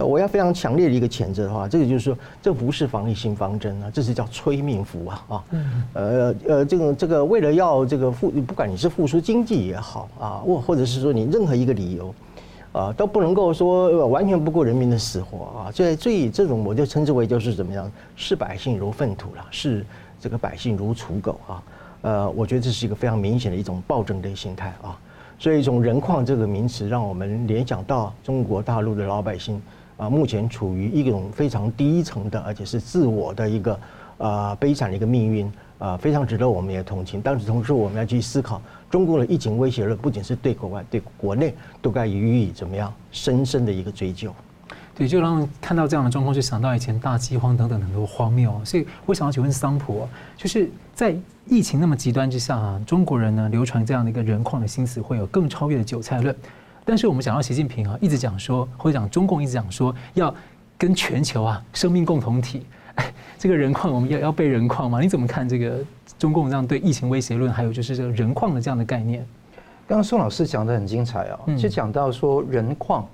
[0.00, 5.44] 呃，我要非常强烈的一个谴责的话，这个就是说，这不是防疫新方针啊，这是叫催命符啊啊！
[5.92, 12.14] 呃呃，这个这个为了要这个复，不管你是复苏经济也好啊，或或者是说你任何一个理由
[12.72, 15.70] 啊，都不能够说完全不顾人民的死活啊。
[15.70, 19.84] 所以最这种我就称之为就是怎么样，视百姓如粪土了，视
[20.18, 21.62] 这个百姓如刍狗啊。
[22.00, 24.98] 呃，我觉得这是一个非常明显的一种暴政的心态啊。
[25.38, 29.60] 所以，从人矿这个名词，让我们联想到中国大陆的老百姓。
[30.00, 33.78] 啊，目前处于一种非常低层的，而且是自我的一个
[34.16, 37.20] 呃悲惨的一个命运，啊，非常值得我们也同情。
[37.22, 44.34] 但是同时，我们要去思考，中共的疫情威胁论不仅是对国外，对国内都该予以怎么样深深的一个追究。
[44.94, 48.58] 对，就让看到这样的状况，就想到以前大饥荒等等很多荒谬。
[48.64, 51.14] 所以我想要请问桑普，就是在
[51.46, 56.34] 疫情那么极端之下啊，中国人呢流传这样的一个人矿的心思，会有更超越的韭菜论。
[56.90, 60.34] 但是我们讲到习近平啊，一直讲说，或者讲中共一直讲说，要
[60.76, 65.00] 跟全球啊生命共同体，哎，这个人矿我们要要被人矿吗？
[65.00, 65.78] 你怎么看这个
[66.18, 69.24] 中共这样对疫情威胁论，还有就是这个人矿的这样的概念？
[69.86, 73.08] 刚刚宋老师讲的很精彩啊，就讲到说人矿，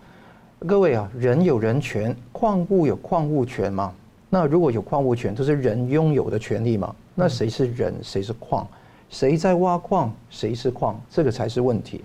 [0.60, 3.92] 各位啊，人有人权，矿物有矿物权嘛？
[4.30, 6.96] 那如果有矿物权，都是人拥有的权利嘛？
[7.14, 8.66] 那谁是人，谁是矿？
[9.10, 10.98] 谁在挖矿，谁是矿？
[11.10, 12.02] 这个才是问题。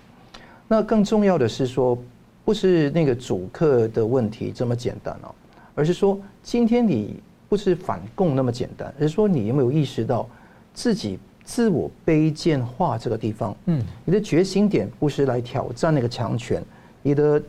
[0.71, 2.01] 那更重要的是说，
[2.45, 5.35] 不是那个主客的问题这么简单哦，
[5.75, 10.25] 而是说今天你不是反共那么简单，而是说你有没有意识到
[10.73, 13.53] 自己自我卑贱化这个地方？
[13.65, 16.63] 嗯，你的决心点不是来挑战那个强权，
[17.01, 17.43] 你的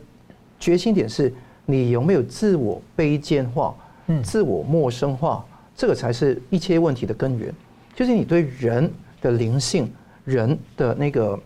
[0.59, 1.33] 决心点是
[1.65, 3.73] 你有没有自我卑贱化、
[4.07, 5.45] 嗯，自我陌生化，
[5.77, 7.55] 这个才是一切问题的根源，
[7.95, 9.89] 就是你对人的灵性、
[10.25, 11.39] 人的那个。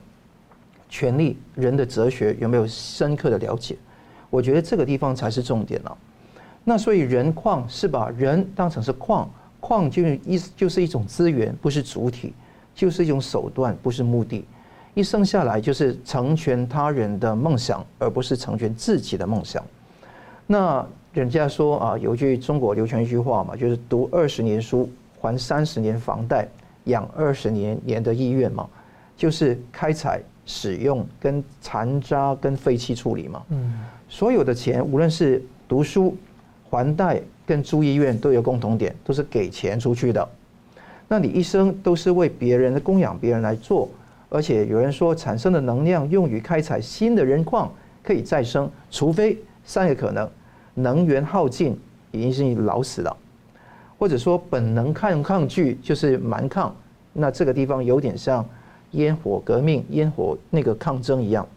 [0.89, 3.75] 权力、人的哲学有没有深刻的了解？
[4.29, 5.97] 我觉得这个地方才是重点了。
[6.63, 12.33] 那所以人矿是把人当成是矿，矿就意思就是一种资源，不是主体，
[12.75, 14.45] 就是一种手段，不是目的。
[14.93, 19.63] 一生下来就是成全他人的梦想，而不是成全自己的梦想。
[20.45, 26.47] 那人家说啊，有句中国流传一句话嘛，就是读二十年书，还三十年房贷，
[26.85, 28.67] 养二十年年的意愿嘛，
[29.15, 33.43] 就是开采、使用、跟残渣、跟废气处理嘛。
[33.49, 36.17] 嗯，所有的钱，无论是读书。
[36.69, 40.29] 还贷跟住医院都有共同点，都是给钱出去的。
[41.07, 43.89] 那你一生都是为别人供养别人来做，
[44.27, 47.71] 而且有人说产生的能量用于开采新的人矿
[48.03, 50.29] 可以再生，除非三个可能：
[50.73, 51.79] 能源耗尽，
[52.11, 53.15] 已经是你老死了；
[53.97, 56.75] 或者说本能抗抗拒，就是蛮抗。
[57.13, 58.45] 那这个地方有点像
[58.97, 61.47] 烟火革命、烟火那个抗争一样。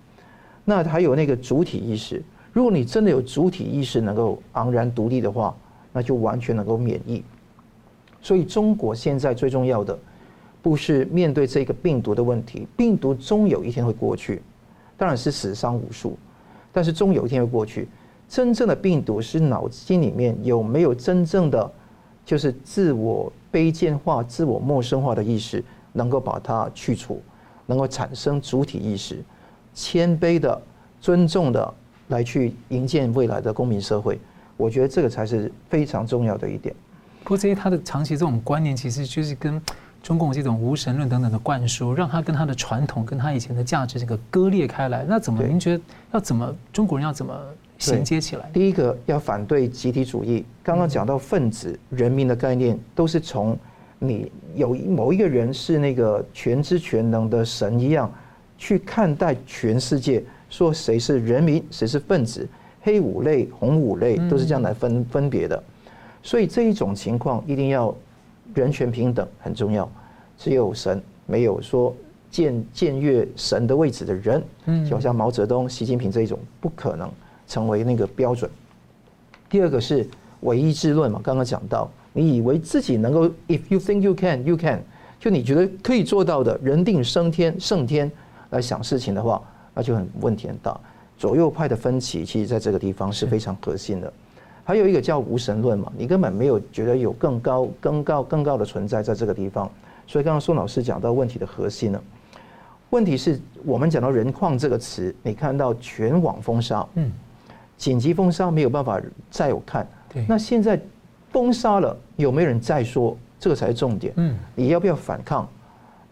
[0.65, 2.23] 那还有那个主体意识。
[2.53, 5.55] 如果你真的有主体意识，能够昂然独立的话，
[5.93, 7.23] 那就完全能够免疫。
[8.23, 9.99] 所以，中国现在最重要的
[10.61, 14.43] 不是面对这个病毒的问题，病毒终有一天会过去，
[14.97, 16.19] 当然是死伤无数，
[16.73, 17.89] 但是终有一天会过去。
[18.29, 21.73] 真正的病毒是脑筋里面有没有真正的
[22.25, 27.21] 就是自我卑贱化、自我陌生化的意识，能够把它去除，
[27.71, 29.23] 能够产生主体意识，
[29.73, 30.61] 谦卑的、
[31.01, 31.75] 尊重的。
[32.11, 34.19] 来去迎接未来的公民社会，
[34.57, 36.75] 我觉得这个才是非常重要的一点。
[37.23, 39.63] 不过这些他的长期这种观念，其实就是跟
[40.03, 45.07] 中共这种无神论等等的灌输，让他跟他的传统、跟他以前的价值这个割裂开来。
[45.09, 47.33] 那怎么您觉得要怎么中国人要怎么
[47.79, 48.51] 衔接起来？
[48.53, 50.45] 第一个要反对集体主义。
[50.65, 53.57] 刚刚讲到分子、人民的概念，都是从
[54.01, 58.13] 你有某一个人是那个全知全能的神一样
[58.59, 60.25] 去看待全世界。
[60.49, 62.49] 说谁是人民，谁是分子，
[62.83, 65.63] 黑五类、红五类都是这样来分分别的，
[66.25, 67.95] 所以这一种情况一定要
[68.53, 69.89] 人权平等很重要。
[70.37, 71.95] 只有神，没有说
[72.33, 74.43] 僭僭越神的位置的人，
[74.85, 77.09] 就好像毛泽东、习近平这一种，不可能
[77.47, 78.51] 成为那个标准。
[79.49, 80.05] 第二个是
[80.41, 84.83] 唯一之论嘛，刚刚讲到，你以为自己能够，if you think you can, you can，
[85.19, 88.11] 就你觉得可以做到的，人定胜天、胜天
[88.51, 89.43] 来想事情的话。
[89.73, 90.79] 那就很问题很大，
[91.17, 94.13] 左右派的分歧，其实在这个地方是非常核心的。
[94.65, 99.71] 还有一个叫无神论嘛，你根本没有觉得有更高、更高、更高的存在在这个地方。
[100.09, 102.03] 所以刚刚宋老师讲到问题的核心了。
[102.91, 107.11] 问题是我们讲到人矿这个词，你看到全网封杀，嗯，
[107.77, 109.89] 紧急封杀没有办法再有看。
[110.13, 110.79] 对，那现在
[111.33, 113.17] 封杀了，有没有人再说？
[113.39, 114.13] 这个才是重点。
[114.17, 115.49] 嗯，你要不要反抗？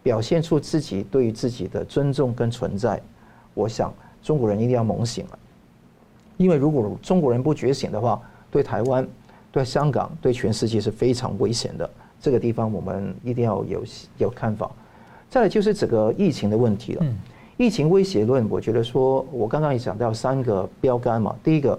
[0.01, 2.99] 表现出自己对于自己的尊重跟存在。
[3.53, 5.39] 我想中国人一定要猛醒了，
[6.37, 9.07] 因为如果中国人不觉醒的话，对台湾、
[9.51, 11.89] 对香港、对全世界是非常危险的。
[12.21, 13.83] 这个地方我们一定要有
[14.17, 14.71] 有看法。
[15.29, 17.05] 再来就是整个疫情的问题了。
[17.57, 21.35] 疫情威胁论，我觉得说，我刚刚也讲到三个标杆嘛。
[21.43, 21.77] 第一个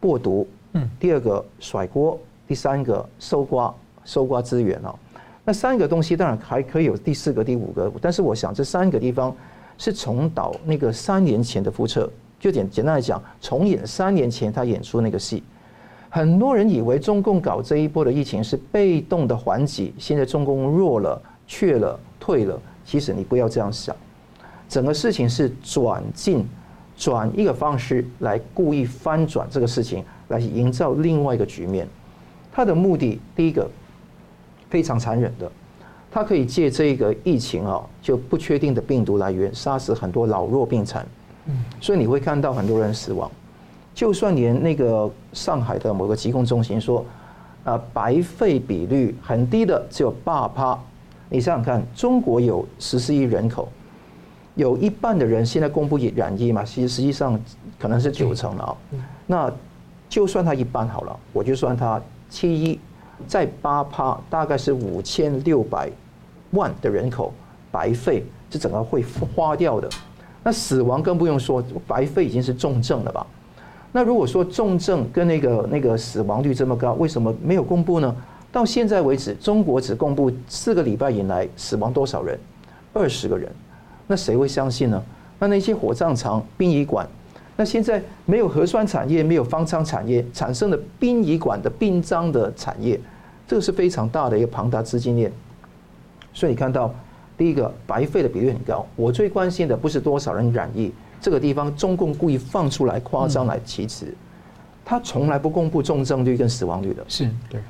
[0.00, 2.18] 播毒，嗯，第二个甩锅，
[2.50, 3.72] 第三个搜刮
[4.04, 4.92] 搜刮资源啊。
[5.44, 9.32] 那三个东西当然还可以有第四个、第五个，但是我想这三个地方。
[9.82, 12.06] 是重蹈那个三年前的覆辙，
[12.38, 15.42] 就简简单来讲，重演三年前他演出那个戏。
[16.10, 22.60] 很多人以为中共搞这一波的疫情是被动的还击，现在中共弱了、怯了、退了。
[22.84, 23.96] 其实你不要这样想，
[24.68, 26.46] 整个事情是转进，
[26.94, 31.88] 转一个方式来故意翻转这个事情，来营造另外一个局面。
[32.52, 33.68] 他的目的，第一个
[34.68, 35.50] 非常残忍的。
[36.10, 41.06] 他可以借这个疫情啊，就不确定的病毒来源，杀死很多老弱病残。
[41.80, 43.30] 所以你会看到很多人死亡。
[43.94, 47.04] 就算连那个上海的某个疾控中心说，
[47.64, 50.78] 啊，白肺比率很低的，只有八趴。
[51.28, 53.68] 你想想看，中国有十四亿人口，
[54.54, 57.40] 有一半的人现在公布染疫嘛，其实实际上
[57.78, 58.76] 可能是九成了啊。
[59.26, 59.52] 那
[60.08, 62.80] 就算他一半好了，我就算他七一。
[63.26, 65.90] 在八趴，大概是五千六百
[66.52, 67.34] 万的人口
[67.70, 69.04] 白肺，这整个会
[69.36, 69.86] 花掉的。
[70.42, 73.26] 那死亡更不用说，白肺已经是重症了吧？
[73.92, 78.16] 那如果说重症跟那个那个死亡率这么高，为什么没有公布呢？
[78.50, 82.40] 到现在为止，中国只公布四个礼拜以来死亡多少人，
[82.94, 83.52] 二十个人。
[84.06, 85.02] 那谁会相信呢？
[85.38, 87.06] 那那些火葬场、殡仪馆，
[87.60, 92.98] 那现在没有核酸产业，没有方舱产业，产生了殡仪馆的殡葬的产业。
[93.46, 95.30] 这个是非常大的一个庞大资金链，
[96.32, 96.90] 所以你看到
[97.36, 98.86] 第一个白费的比率很高。
[98.96, 100.90] 我最关心的不是多少人染疫，
[101.20, 104.06] 这个地方中共故意放出来夸张来其词，
[104.82, 107.04] 他从来不公布重症率跟死亡率的。
[107.08, 107.60] 是对。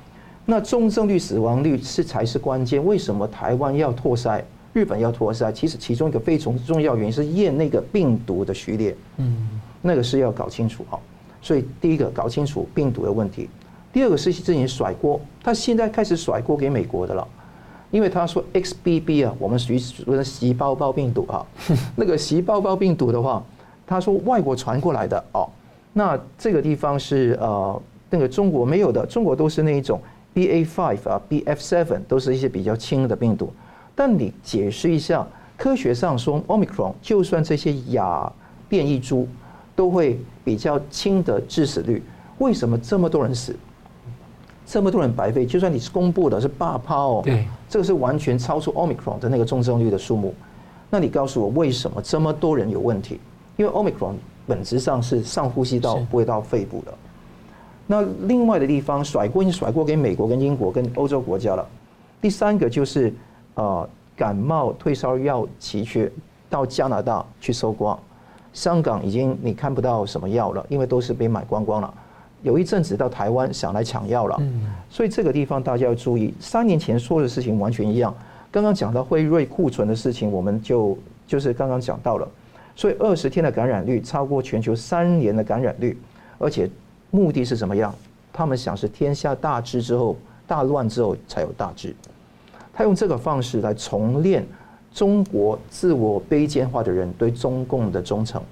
[0.47, 2.85] 那重症率、死亡率是才是关键。
[2.85, 4.41] 为什么台湾要拓筛？
[4.73, 5.51] 日本要拓筛？
[5.51, 8.97] 其实其中一个非常重要原因是验那个病毒的序列。
[9.17, 10.99] 嗯，那个是要搞清楚哦。
[11.43, 13.49] 所以第一个搞清楚病毒的问题。
[13.93, 17.27] 第二个是之前甩锅，他现在开始甩锅给美国的了，
[17.91, 21.45] 因为他说 XBB 啊，我们属于说的细胞包病毒啊，
[21.97, 23.43] 那个细胞包病毒的话，
[23.87, 25.49] 他说外国传过来的哦，
[25.93, 30.01] 那这个地方是呃那个中国没有的，中国都是那一种
[30.35, 33.53] BA5 啊 BF7 都是一些比较轻的病毒，
[33.97, 35.27] 但你解释一下，
[35.57, 38.33] 科学上说 Omicron 就算这些亚
[38.69, 39.27] 变异株
[39.75, 42.03] 都会比较轻的致死率，
[42.39, 43.55] 为什么这么多人死？
[44.67, 50.33] 这么多人白费，就算你是公布的是大炮哦，对，这个是完全超出 Omicron 的那个重症率的数目。
[50.89, 53.19] 那你告诉我，为什么这么多人有问题？
[53.57, 54.15] 因为 Omicron
[54.47, 56.95] 本质上是上呼吸道，不会到肺部的。
[57.87, 61.69] 那另外的地方甩锅，已经甩锅给美国、跟英国、跟欧洲国家了。
[62.21, 63.13] 第三个就是
[63.55, 66.11] 呃，感冒退烧药奇缺，
[66.49, 67.99] 到加拿大去搜刮，
[68.53, 71.93] 香港已经你看不到什么药了，因为都是被买光光了。
[72.43, 74.41] 有一阵子到台湾想来抢药了，
[74.89, 76.33] 所以这个地方大家要注意。
[76.41, 78.15] 三年前说的事情完全一样。
[78.51, 80.97] 刚刚讲到辉瑞库存的事情，我们就
[81.27, 82.27] 就是刚刚讲到了。
[82.75, 85.99] 所以二十天的感染率超过全球三年的感染率，
[86.39, 86.69] 而且
[87.11, 87.95] 目的是什么样？
[88.33, 91.95] 他们想是天下大治之后，大乱之后才有大治。
[92.73, 94.47] 他用这个方式来重练
[94.93, 98.43] 中国自我卑贱化的人对中共的忠诚。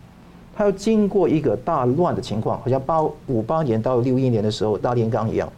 [0.56, 5.52] 他要经过一个大乱的情况，好像八五八年到六一年的时候大炼钢一样，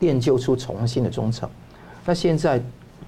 [0.00, 1.48] 练就出重新的忠诚。
[2.04, 2.60] 那现在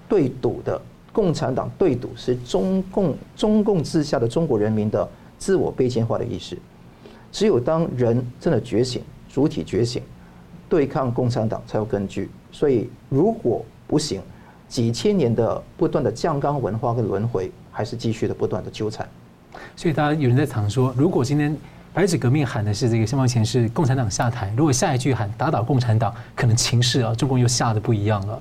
[0.09, 0.81] 对赌的
[1.13, 6.57] 共产党对赌是中共中共治下的中国人民的自我卑贱化的意识。
[7.33, 10.03] 只有当人真的觉醒，主体觉醒，
[10.69, 12.31] 对抗共产党才有根据。
[12.53, 14.21] 所以如果不行，
[14.71, 19.07] 几千年的不断的酱缸文化跟轮回，还是继续的不断的纠缠。
[19.75, 21.55] 所以，大家有人在常说，如果今天
[21.93, 28.41] 白纸革命喊的是这个萧邦前是共产党下台，如果下一句喊打倒共产党，可能情势啊，中共又下的不一样了。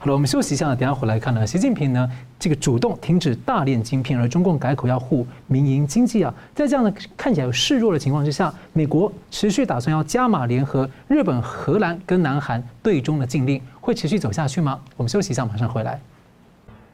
[0.00, 1.46] 好了，我们休息一下，等下回来看呢。
[1.46, 2.08] 习近平呢，
[2.38, 14.78] 这个主动停止大炼晶片，而中共改口要护民营经济啊，在这样的看起来有示弱的情况之下，美国持续打算要加码联合日本、荷兰跟南韩对中的禁令，会持续走下去吗？
[14.98, 15.98] 我们休息一下，马上回来。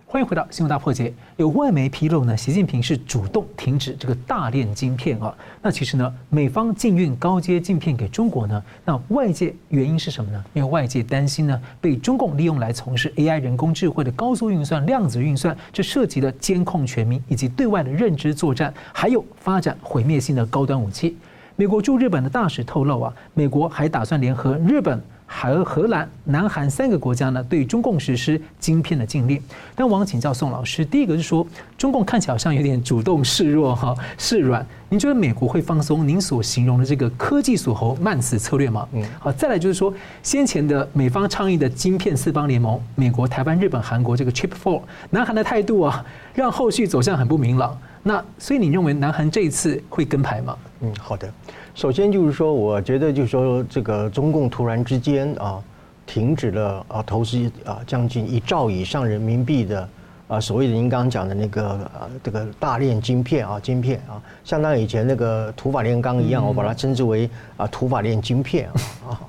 [0.07, 1.13] 欢迎回到新闻大破解。
[1.37, 5.35] 有外媒披露呢，习近平是主动停止这个大炼晶片啊。
[5.61, 10.45] 那其实呢，美方禁运高阶晶片给中国呢，那外界原因是什么呢？
[10.53, 21.17] 因为外界担心呢，被中共利用来从事 AI 人工智慧的高速运算、量子运算，这涉及了监控全民以及对外的认知作战，还有发展毁灭性的高端武器。
[21.57, 25.03] 美国驻日本的大使透露啊，美国还打算联合日本。
[25.37, 29.43] 和荷兰、南韩三个国家呢，对中共实施晶片的禁令。
[29.75, 31.45] 但我想请教宋老师，第一个是说，
[31.77, 34.65] 中共看起来好像有点主动示弱哈，示软。
[34.89, 38.89] 您觉得美国会放松您所形容的这个科技锁喉慢死策略吗？
[38.93, 47.77] 嗯，好，再来就是说，先前的美方倡议的晶片四方联盟，美国、台湾、日本、韩国这个 Chip Four，南韩的态度啊，让后续走向很不明朗。
[48.07, 50.57] 那所以你认为南韩这一次会跟牌吗？
[50.81, 51.33] 嗯，好的。
[51.75, 55.59] 首先就是说，我觉得就是说，这个中共突然之间啊，
[56.05, 59.89] 停止了啊投资啊将近一兆以上人民币的
[60.29, 69.21] 啊所谓的您刚刚讲的那个啊这个大炼晶片啊晶片啊，相当于以前那个土法炼钢一样，我把它称之为啊土法炼晶片啊啊，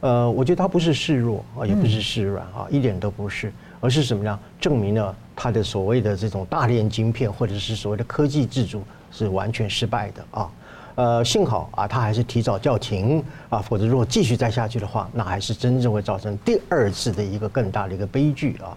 [0.00, 4.38] 呃，我觉得它不是示弱啊，也不是示软啊，一点都不是，而是什么呢？
[4.60, 10.50] 证明了它的所谓的这种大炼晶片或者是所谓的科技自主是完全失败的啊。
[10.94, 18.76] 呃，幸好啊，他还是提早叫停啊，否则如果继续再下去的话，那还是真正会造成第二次的一个更大的一个悲剧啊。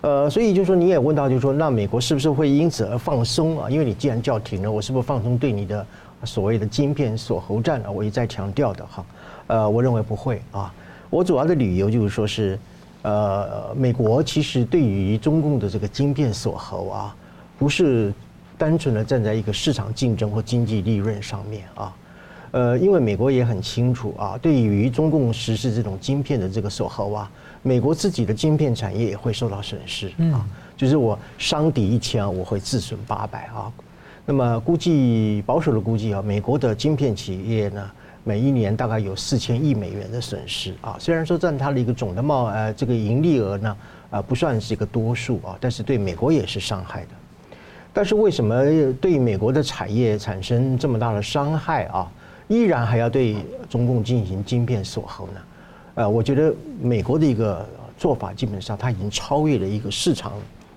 [0.00, 3.70] 呃，所以就是说，你也问到，就是说，那美国是不是会因此而放松啊？
[3.70, 5.86] 因为你既然叫停了，我是不是放松对你的
[6.24, 7.90] 所谓的晶片锁喉战啊？
[7.90, 9.04] 我一再强调的哈，
[9.48, 10.72] 呃，我认为不会啊。
[11.10, 12.58] 我主要的理由就是说是，
[13.02, 17.16] 呃，美国其实对于中共的这个晶片锁喉啊，
[17.58, 18.12] 不是。
[18.58, 21.96] 单纯的站在一个市场竞争或经济利润上面啊，
[22.52, 27.30] 呃，因为美国也很清楚啊，对于中共实施这种晶片的这个锁喉啊，
[27.62, 30.46] 美国自己的晶片产业也会受到损失啊，
[30.76, 33.72] 就是我伤敌一千，我会自损八百啊。
[34.24, 37.90] 那么估计保守的估计啊，美国的晶片企业呢，
[38.24, 40.96] 每一年大概有四千亿美元的损失啊。
[40.98, 43.76] 虽然说占它的一个总的贸呃这个盈利额呢，
[44.10, 47.08] 啊不算是一个多数啊，但是对美国也是伤害的。
[47.92, 48.64] 但是为什么
[48.94, 52.10] 对美国的产业产生这么大的伤害啊？
[52.48, 53.36] 依然还要对
[53.68, 55.40] 中共进行晶片锁喉呢？
[55.94, 57.66] 呃，我觉得美国的一个
[57.98, 60.32] 做法基本上它已经超越了一个市场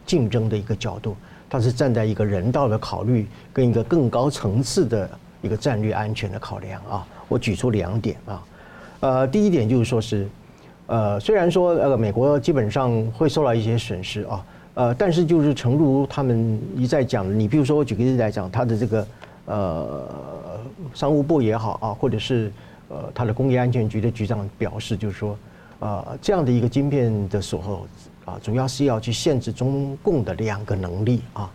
[0.06, 1.16] 竞争的一个角度，
[1.50, 5.10] 它是站在一个人道的考虑跟一个更高层次的
[5.42, 7.08] 一个战略安全的考量啊。
[7.28, 8.44] 我举出两点啊，
[9.00, 10.28] 呃，第一点就是说是，
[10.88, 14.46] 呃，虽然说呃美国基本上会受到一些损失啊。
[14.76, 19.08] 呃，但是就是诚如他们一再讲，你比如说我举个例子来讲，他的这个
[19.46, 20.04] 呃
[20.94, 22.52] 商务部也好啊，或者是
[22.90, 25.38] 呃他的工业安全局的局长表示，就是说，
[25.80, 27.88] 呃这样的一个晶片的锁喉
[28.26, 31.50] 啊，主要是要去限制中共的两个能力啊。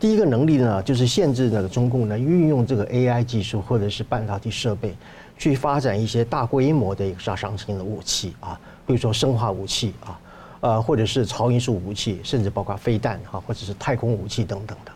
[0.00, 4.96] 第一个能力呢，就是限制那个中共呢运用这个 AI 技术或者是半导体设备，
[5.38, 10.18] 去发展一些大规模的一个杀伤性的武器啊，比如说生化武器啊。
[10.60, 14.92] 呃，或者是超音速武器，甚至包括飞弹哈，或者是太空武器等等的，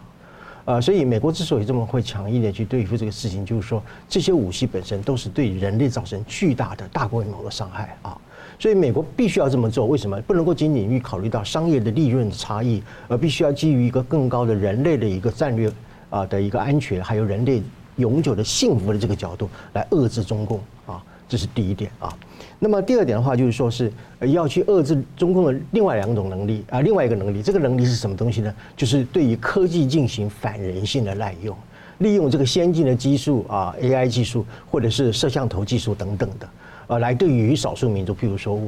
[0.65, 8.19] 呃，所以美国之所以这么会强硬的去对付这个事情，就是说这些武器本身都是对人类造成巨大的大规模的伤害啊，
[8.59, 9.87] 所以美国必须要这么做。
[9.87, 15.71] 为什么不能够仅仅于考虑到商业的利润差异，而必须要基于一个更高的人类的一个战略
[16.11, 17.63] 啊的一个安全，还有人类
[17.97, 21.03] 永久的幸福的这个角度来遏制中共啊？
[21.29, 22.17] 这是第一点啊。
[22.59, 28.53] 那么第二点的话，就是说是要去遏制中共的另外两种能力啊，另外一个能力，这个能力是什么东西呢？
[28.77, 31.57] 就是对于科技进行反人性的滥用，
[31.99, 36.49] 利用这个先进的技术啊，AI 技术或者是摄像头技术等等的，
[36.89, 38.61] 呃，来对于少数民族，譬如说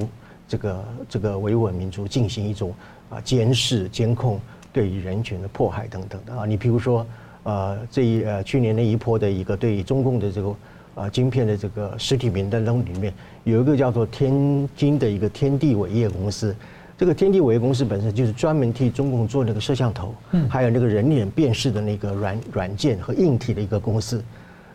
[0.46, 2.72] 这个这个维吾尔民族进行一种
[3.10, 4.40] 啊监视、监控，
[4.72, 6.46] 对于人权的迫害等等的啊。
[6.46, 7.04] 你譬如说
[7.42, 10.54] 呃，这一呃去年那一波的一个对于中共的这个。
[10.96, 13.14] 啊，晶片的这个实体名单中里面
[13.44, 16.54] 有一个叫做天津的一个天地伟业公司，
[16.98, 20.12] 这个天地伟业公司本身就是专门替中共做那个摄像头，
[20.48, 24.22] 还有那个人脸辨识的那个软软件和硬体的一个公司。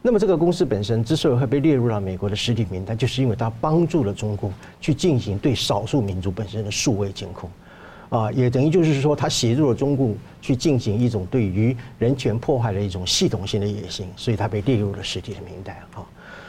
[0.05, 7.49] 那么这个公司本身之所以会被列入到美国的实体名单，就是因为它帮助了中共去进行对少数民族本身的数位监控。
[8.09, 16.05] 啊，也等于就是说，它协助了中共去进行一种对于人权破坏的一种系统性的野心，所以它被列入了实体的名单啊。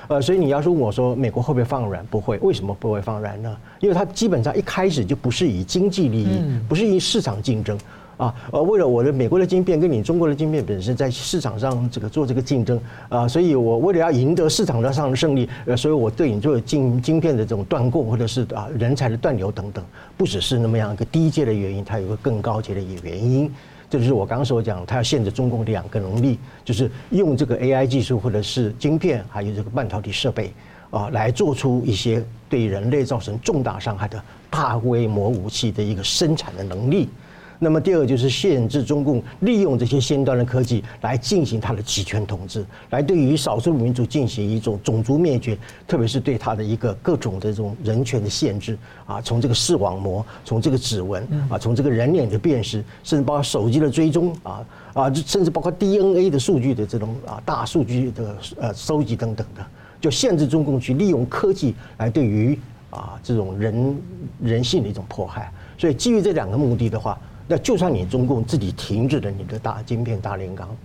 [0.08, 2.04] 呃，所以你要问我说美国会不会放软？
[2.08, 3.56] 不会，为什么不会放软呢？
[3.80, 7.78] 因为它基本上一开始就不是以经济利益，不是以市场竞争。
[8.16, 19.84] 啊，呃，为了我的美国的晶片跟你中国的晶片本身在市场上这个做这个竞争啊，所以我为了要赢得市场上的胜利，呃，所以我对你做晶晶片的这种断供或者是啊人才的断流等等，
[20.16, 23.52] 不只是那么样一个低阶的原因，它有个更高阶的一个原因，
[23.90, 30.54] 这就是我刚刚所讲，它要限制中共两个能力，就是用这个 AI 技术或者是晶片，还有这个半导体设备
[30.90, 37.10] 啊，来做出一些对人类造成重大伤害的大规模武器的一个生产的能力。
[37.58, 48.76] 那么第二个就是限制中共利用这些先端的科技来进行它的集权统治，来对于少数民族进行一种种族灭绝，特别是对它的一个各种的这种人权的限制
[49.06, 59.64] 啊，从这个视网膜，从这个指纹啊，从这个人脸的辨识，甚至包括手机的追踪啊啊，甚至包括 DNA 的数据的这种啊大数据的呃收集等等的，
[59.98, 62.58] 就限制中共去利用科技来对于
[62.90, 63.96] 啊这种人
[64.42, 65.50] 人性的一种迫害。
[65.78, 67.18] 所以基于这两个目的的话。
[67.48, 70.76] 那就算你中共自己停止了你的大晶片大炼钢，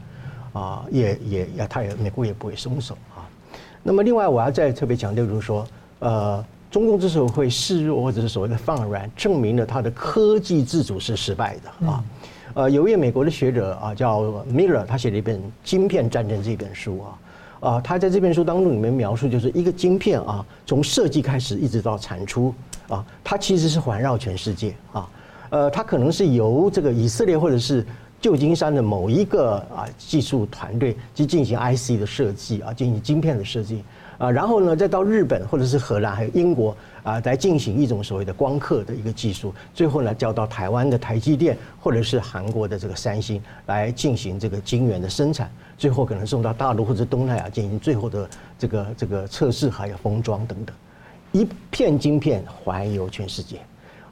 [0.53, 3.25] 啊，也也也，他也美国也不会松手啊。
[3.81, 5.67] 那么另外我要再特别强调，就是说，
[5.99, 12.03] 呃，中共之所以会示弱或者是所谓的放软，证明了他的科技自主是失败的啊。
[12.53, 22.53] 呃，有一位美国的学者啊，叫 Miller，他写了一本《晶片战争》这本书啊，啊，他在这本书当中里面描述，就是一个晶片啊，从设计开始一直到产出
[22.87, 25.09] 啊，它其实是环绕全世界啊。
[25.51, 27.85] 呃，它可能是由这个以色列或者是
[28.19, 33.83] 旧金山的某一个啊技术团队去进行 IC 的设计啊，进行晶片的设计
[34.17, 36.73] 啊，然后呢，再到日本或者是荷兰还有英国
[37.03, 50.73] 啊，来进行一种所谓的光刻的一个技术，最后呢，交到台湾的台积电或者是韩国的这个三星来进行这个晶圆的生产，最后可能送到大陆或者东南亚进行最后的这个这个测试还有封装等等，
[51.33, 53.59] 一片晶片环游全世界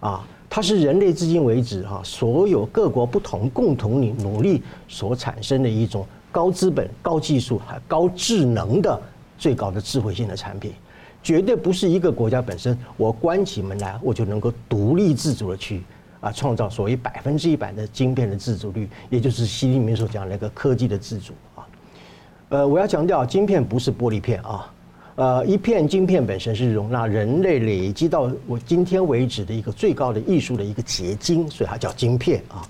[0.02, 0.28] 啊。
[0.50, 9.00] 它是人类至今为止哈，所有各国不同共同努努力所产生的一种高资本、高技术、还高智能的
[9.38, 10.74] 最高的智慧性的产品，
[11.22, 15.84] 绝对不是一个国家本身我关起门来我就能够独立自主的去
[16.20, 21.68] 啊创造所谓百分之一百的晶片的自主率，也就是习近平所讲的那个科技的自主啊。
[22.50, 24.68] 呃，我要强调，晶片不是玻璃片啊。
[25.20, 32.64] 呃，一片晶片本身是容纳人类累积到我今天为止的一个最高的艺术的一个结晶，所以它叫晶片啊。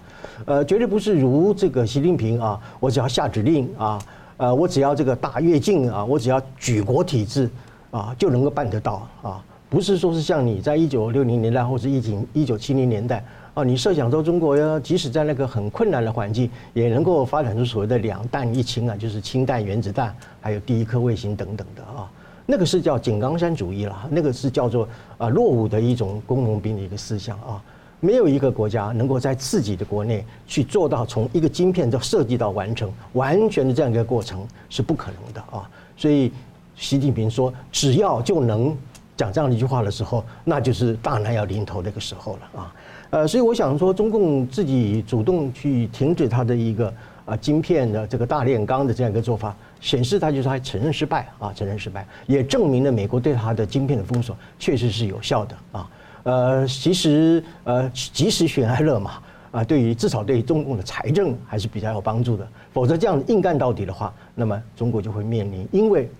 [0.46, 4.00] 呃，绝对不是如这个习近平啊，我只要下指令啊，
[4.38, 7.48] 呃，我只要这个大跃进啊，我只要举国体制
[7.92, 9.46] 啊，就能够办得到啊。
[9.70, 13.24] 不是说是像你在一九六零年代或者一九一九七零年代
[13.54, 22.10] 啊，你设想说中国要即使在那个很困难的环境，也能够发展出所谓的两弹一氢啊，就是氢弹、原子弹，还有第一颗卫星等等的啊。
[22.52, 24.90] 那个是叫井冈山主义了，那个是叫做
[25.20, 27.62] 啊落伍的一种工农兵的一个思想啊，
[28.00, 35.70] 没有一个国家能够在自己的国内去做到从一个晶片到设计到完成完全的这样一个过程是不可能的啊。
[35.96, 36.32] 所以
[36.76, 38.76] 习近平说只要就能
[39.16, 42.74] 讲这样的一句话的时候，那就是大难要临头那个时候了啊。
[43.12, 46.92] 呃，所以我想说，中共自己主动去停止它的一个
[47.30, 49.56] 啊晶片的这个大炼钢的这样一个做法。
[49.82, 55.90] 显示他就是他承认失败啊，承认失败，也证明了美国对他的晶片的封锁确实是有效的啊。
[56.24, 59.22] 呃，其实呃，及时悬崖勒马
[59.52, 62.46] 啊，对于至少对于中共的财政还是比较有帮助的。
[62.74, 66.12] 否则这样硬干到底的话，那么中国就会面临因为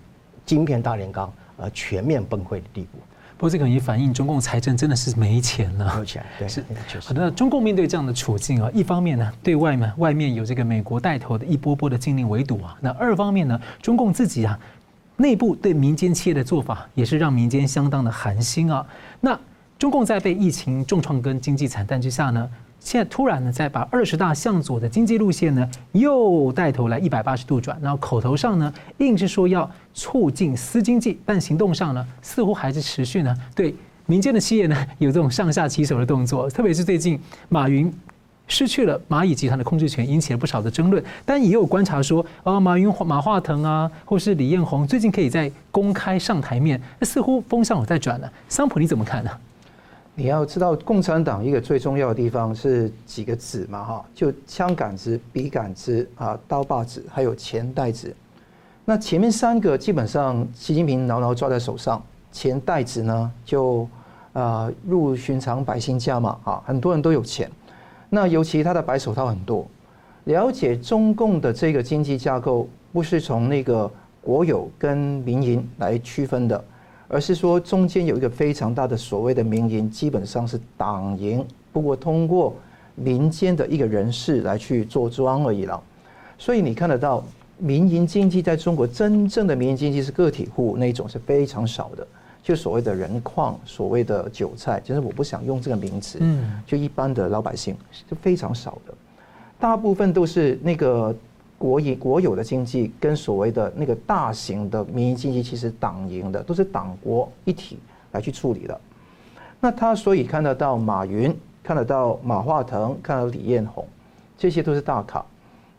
[0.46, 2.98] 晶片大炼钢而全面崩溃的地步。
[3.40, 6.62] 不过这个也反映中共财政真的是没钱了，没钱，对，是。
[7.06, 14.60] 好的，那中共面对这样的处境啊，一方面呢，对外面，外面有这个美国带头的一波波的禁令围堵啊，那二方面呢，中共自己啊，
[15.16, 18.86] 内部对民间企业的做法也是让民间相当的寒心啊。
[19.22, 19.40] 那
[19.78, 22.50] 中共在被疫情重创跟经济惨淡之下呢，
[22.80, 33.76] 现在突然呢，再把二十大向左的经济路线呢，又带头来一百八十度转，然后口头上呢，硬是说要促进私经济，但行动上呢，似乎还是持续呢，对
[34.06, 36.50] 民间的企业呢，有这种上下其手的动作。
[36.50, 37.20] 特别是最近
[37.50, 37.94] 马云
[38.48, 41.04] 失去了蚂蚁集团的控制权，引起了不少的争论。
[41.26, 48.32] 但也有观察说，啊，马云、马化腾啊，或是李彦宏，最近可以在公开上台面，那似乎风向有在转了。
[48.48, 49.30] 桑普你怎么看呢？
[50.20, 58.14] 你要知道，共产党一个最重要的地方是几个子嘛，哈，就枪杆子、笔杆子啊、刀把子，还有钱袋子。
[58.84, 62.04] 那前面三个基本上，习近平牢牢抓在手上。
[62.34, 63.88] 钱袋子呢，就
[64.34, 67.50] 啊入寻常百姓家嘛，啊，很多人都有钱。
[68.10, 69.66] 那尤其他的白手套很多。
[70.26, 73.90] 了解中共的这个经济架构，不是从那个
[74.22, 76.62] 国有跟民营来区分的。
[77.12, 81.44] 而是说，中间有一个非常大的所谓的民营，基本上是党营，
[81.74, 82.56] 不过通过
[82.94, 85.82] 民间的一个人士来去做庄而已了。
[86.38, 87.24] 所以你看得到，
[87.58, 92.08] 民营经济在中国真正的民营经济是个体户那种是非常少的，
[92.44, 98.94] 就所谓的人矿，所谓的韭菜，其实我不想用这个名词，嗯，就一般的老百姓是非常少的，
[99.60, 101.16] 大部分都是那个。
[101.60, 107.78] 国营国有的经济跟所谓的那个大型的民营经济，其实党营的都是党国一体
[108.14, 108.80] 来去处理的。
[109.60, 113.86] 那他所以看得到马云，看得到马化腾，看到李彦宏，
[114.38, 115.24] 这些都是大咖。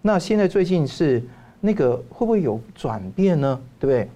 [0.03, 1.24] 那现在最近是
[1.61, 3.59] 那个会不会有转变呢？
[3.78, 4.11] 对不对？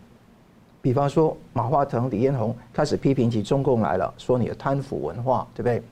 [0.83, 5.83] 比方说马化腾、李彦宏开始批评起中共来了，说你的贪腐文化，对不对？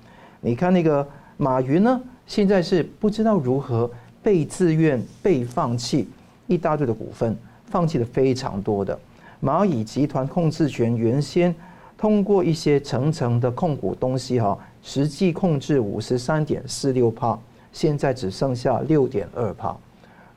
[0.43, 1.07] 你看那个
[1.39, 3.91] 马云呢，现在是不知道如何。
[4.23, 6.09] 被自愿被放弃
[6.47, 8.99] 一大堆的股份，放弃的非常多的
[9.43, 11.55] 蚂蚁集团控制权，原先
[11.99, 17.39] 通过一些层层的控股东西哈，实际控制五十三点四六趴，
[17.73, 19.77] 现在只剩下六点二趴。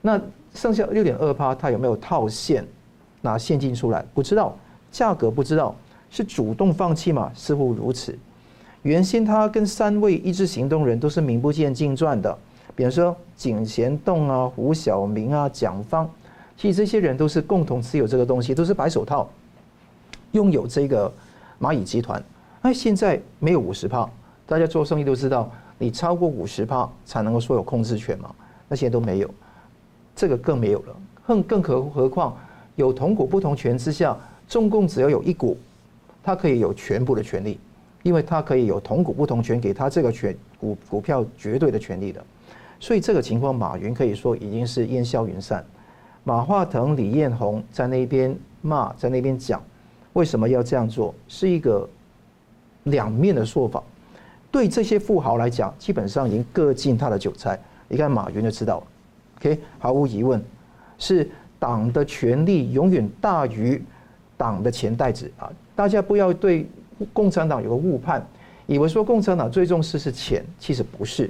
[0.01, 0.19] 那
[0.53, 2.65] 剩下六点二趴，他有没有套现
[3.21, 4.05] 拿现金出来？
[4.13, 4.57] 不知道，
[4.91, 5.75] 价格不知道，
[6.09, 7.31] 是主动放弃吗？
[7.35, 8.17] 似乎如此。
[8.83, 12.37] 原先他跟三位一致行动人都是名不见经传的。
[12.75, 16.09] 比如说井贤栋啊、胡晓明啊、蒋方，
[16.57, 19.29] 其实这些人都是共同持有这个东西，都是白手套，
[20.33, 21.11] 拥有这个
[21.59, 22.21] 蚂蚁集团。
[22.61, 24.09] 那现在没有五十趴，
[24.45, 28.33] 大家做生意都知道，你超过五十趴才能够说有控制权嘛。
[28.67, 29.29] 那些都没有，
[30.15, 30.95] 这个更没有了。
[31.25, 32.35] 更更何何况
[32.75, 34.17] 有同股不同权之下，
[34.49, 35.57] 中共只要有一股，
[36.23, 37.59] 它可以有全部的权利，
[38.03, 42.23] 因为它可以有同股不同权，给他这个权股股票绝对的权利的。
[42.79, 45.65] 所以这个情况，马云可以说已经是烟消云散。
[46.23, 49.63] 马化腾、李彦宏在那边骂，在那边讲，
[50.13, 51.13] 为什么要这样做？
[51.27, 51.87] 是一个
[52.83, 53.83] 两面的说法。
[54.51, 57.59] 对这些富豪来讲，基本上已经割尽他的韭菜。
[57.87, 58.87] 你看马云就知道了。
[59.37, 60.43] OK，毫无疑问，
[60.97, 63.83] 是党的权力永远大于
[64.37, 65.51] 党的钱袋子啊！
[65.75, 66.67] 大家不要对
[67.13, 68.25] 共产党有个误判，
[68.65, 71.29] 以为说共产党最重视是钱，其实不是。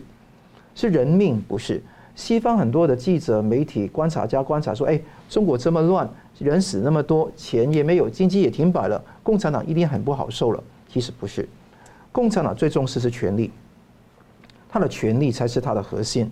[0.76, 1.82] 是人命不是，
[2.16, 5.00] 西方很多的记者、媒体、观察家观察说：“哎，
[5.30, 6.08] 中国这么乱，
[6.38, 11.48] 人死那么多，钱也没有，经济也停摆了，共产党一定很不好受了。”其实不是，
[12.12, 13.52] 共产党最重视是权力，
[14.70, 16.30] 他的权力才是他的核心。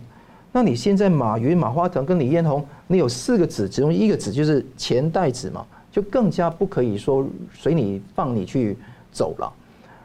[0.52, 8.78] 那你现在马云、马化腾跟李彦宏，你有四个子，其中一个子就是钱袋子嘛，就更加不可以说随你放你去
[9.12, 9.52] 走了。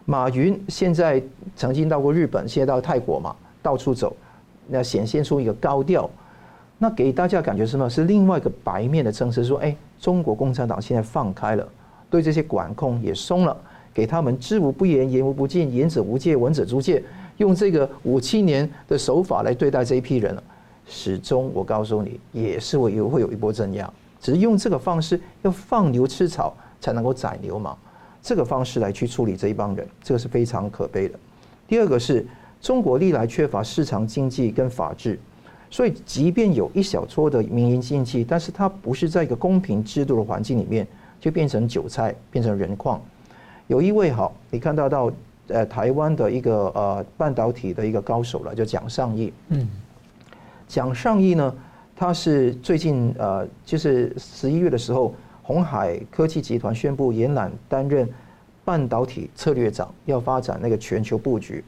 [0.07, 1.22] 马云现在
[1.55, 4.16] 曾经到过日本，现在到泰国嘛，到处走。
[4.68, 6.08] 那显现出一个高调，
[6.76, 7.88] 那给大家感觉什么？
[7.88, 11.66] 是另外一个白面的政策，说，哎，中国共产党现在放开了，
[12.08, 13.56] 对这些管控也松了，
[13.92, 17.02] 给他们知无不言，言无不尽，言者无界，闻者足戒，
[17.38, 20.42] 用这个五七年的手法来对待这一批人了。
[20.86, 23.90] 始终我告诉你，也是会有会有一波镇压，
[24.20, 27.76] 只是用这个方式，要放牛吃草才能够宰牛嘛，
[28.22, 31.18] 这个方式来去处理这一帮人，这个是非常可悲的。
[31.66, 32.26] 第二个是。
[32.61, 35.18] 中国历来缺乏市场经济跟法治，
[35.70, 40.86] 所以即便有一小撮的民营经济，但是它不是在一个公平制度的环境里面，
[41.20, 43.00] 就变成韭菜，变成人矿。
[43.68, 45.12] 有一位好，你看到到
[45.48, 49.32] 呃台湾的一个呃半导体的一个高手了，叫蒋尚义。
[49.48, 49.68] 嗯，
[50.66, 51.54] 蒋尚义呢，
[51.94, 58.09] 他是最近呃就是十一月的时候，鸿海科技集团宣布延揽担任
[58.64, 61.62] 半导体策略长，要发展那个全球布局。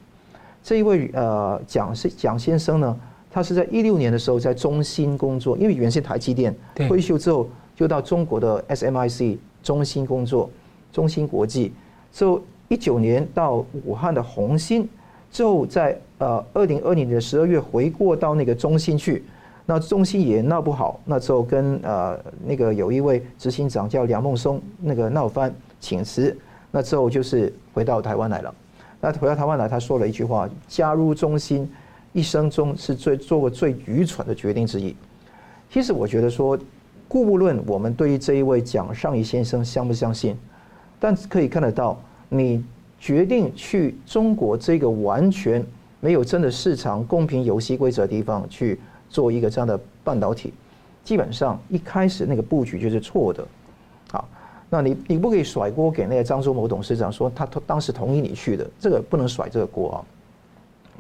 [0.62, 2.96] 这一位呃蒋是蒋先生呢，
[3.30, 10.50] 他是在一六年的时候在中芯工作，因为原先台积电退休之后就到中国的 SMIC 中芯工作，
[10.92, 11.72] 中芯国际，
[12.12, 14.88] 之后一九年到武汉的鸿芯，
[15.30, 19.24] 之后在呃二零二零年的十二月回过到那个中芯去，
[19.64, 26.36] 那中芯也闹不好，那之后跟呃那个有一位执行长叫梁孟松那个闹翻请辞，
[26.70, 28.54] 那之后就是回到台湾来了。
[29.01, 31.68] 那回到台湾来，他说了一句话：“加入中心，
[32.12, 34.94] 一生中是最做过最愚蠢的决定之一。”
[35.70, 36.59] 其实我觉得说，
[37.09, 40.36] 顾不论我们对于这一位蒋尚义先生相不相信，
[40.98, 41.98] 但可以看得到，
[42.28, 42.62] 你
[42.98, 45.64] 决定去中国这个完全
[46.01, 48.78] 没有真的市场公平游戏规则的地方去
[49.09, 50.53] 做一个这样的半导体，
[51.03, 53.46] 基本上一开始那个布局就是错的。
[54.11, 54.28] 好
[54.73, 59.99] 那你你不可以甩锅给那个张忠谋董事长，说他同当时同意你去的，这个不能甩这个锅啊。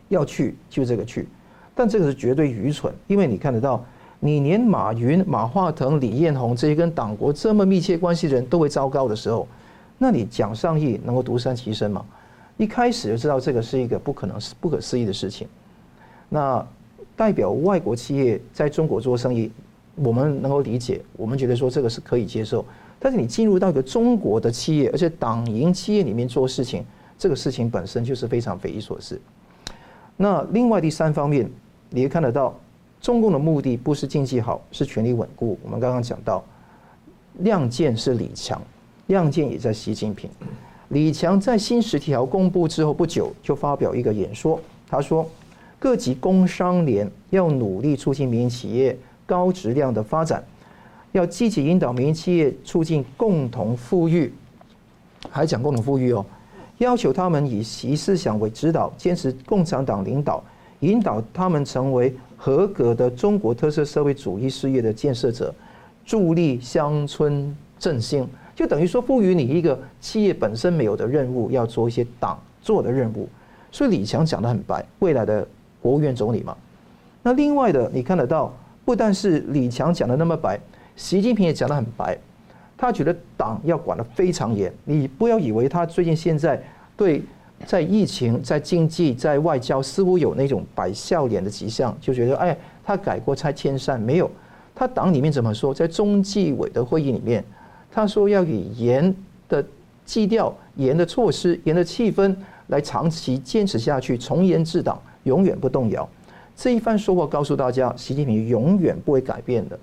[0.08, 1.28] 要去就这个去，
[1.72, 3.84] 但这个是绝对愚蠢，因为你看得到，
[4.18, 9.46] 你连马云、马化腾、李彦宏这些跟党国这么密切关系的人都会糟糕的时候，
[9.98, 12.04] 那你蒋尚义能够独善其身吗？
[12.56, 15.46] 一开始就知道这个是一个不可能、不可思议的事情。
[16.28, 16.66] 那
[17.14, 19.48] 代表外国企业在中国做生意，
[19.94, 22.64] 我们能够理解，我们觉得说这个是可以接受。
[23.02, 26.84] 但是你进入到一个中国的企业，而且党营企业里面做事情，
[27.18, 29.18] 这个事情本身就是非常匪夷所思。
[30.18, 31.50] 那另外第三方面，
[31.88, 32.54] 你也看得到，
[33.00, 35.58] 中共的目的不是经济好，是权力稳固。
[35.62, 36.44] 我们刚刚讲到，
[37.38, 38.60] 亮剑是李强，
[39.06, 40.28] 亮剑也在习近平。
[40.88, 45.26] 李强在新十条公布之后不久，就发表一个演说，他说，
[45.78, 48.94] 各级工商联要努力促进民营企业
[49.24, 50.44] 高质量的发展。
[51.12, 54.32] 要积极引导民营企业促进共同富裕，
[55.28, 56.24] 还讲共同富裕哦，
[56.78, 60.42] 要求他们以习思想为指导，坚持共产党领导，
[60.80, 65.54] 引导他们成为合格的中国特色社会主义事业的建设者，
[66.06, 68.26] 助力乡村振兴。
[68.54, 73.28] 就等于说赋予你一个企业本身没有的任务，要做一些党做的任务。
[73.72, 75.46] 所以李强讲得很白，未来的
[75.80, 76.56] 国务院总理嘛。
[77.22, 78.54] 那另外的你看得到，
[78.84, 80.58] 不但是李强讲的那么白。
[81.00, 82.16] 习近平也讲得很白，
[82.76, 84.70] 他觉得党要管得非常严。
[84.84, 86.62] 你不要以为他最近现在
[86.94, 87.22] 对
[87.64, 93.98] 在疫情、在经济、在外交似乎有那种摆笑脸的迹象，就觉得哎，他改过拆迁善。
[93.98, 94.30] 没有，
[94.74, 95.72] 他党里面怎么说？
[95.72, 97.42] 在中纪委的会议里面，
[97.90, 99.12] 他说要以严
[99.48, 99.64] 的
[100.04, 102.36] 基调、严的措施、严的气氛
[102.66, 106.06] 来长期坚持下去，从严治党，永远不动摇。
[106.54, 109.78] 这一番说话告诉大家，习近平永远不会改变的。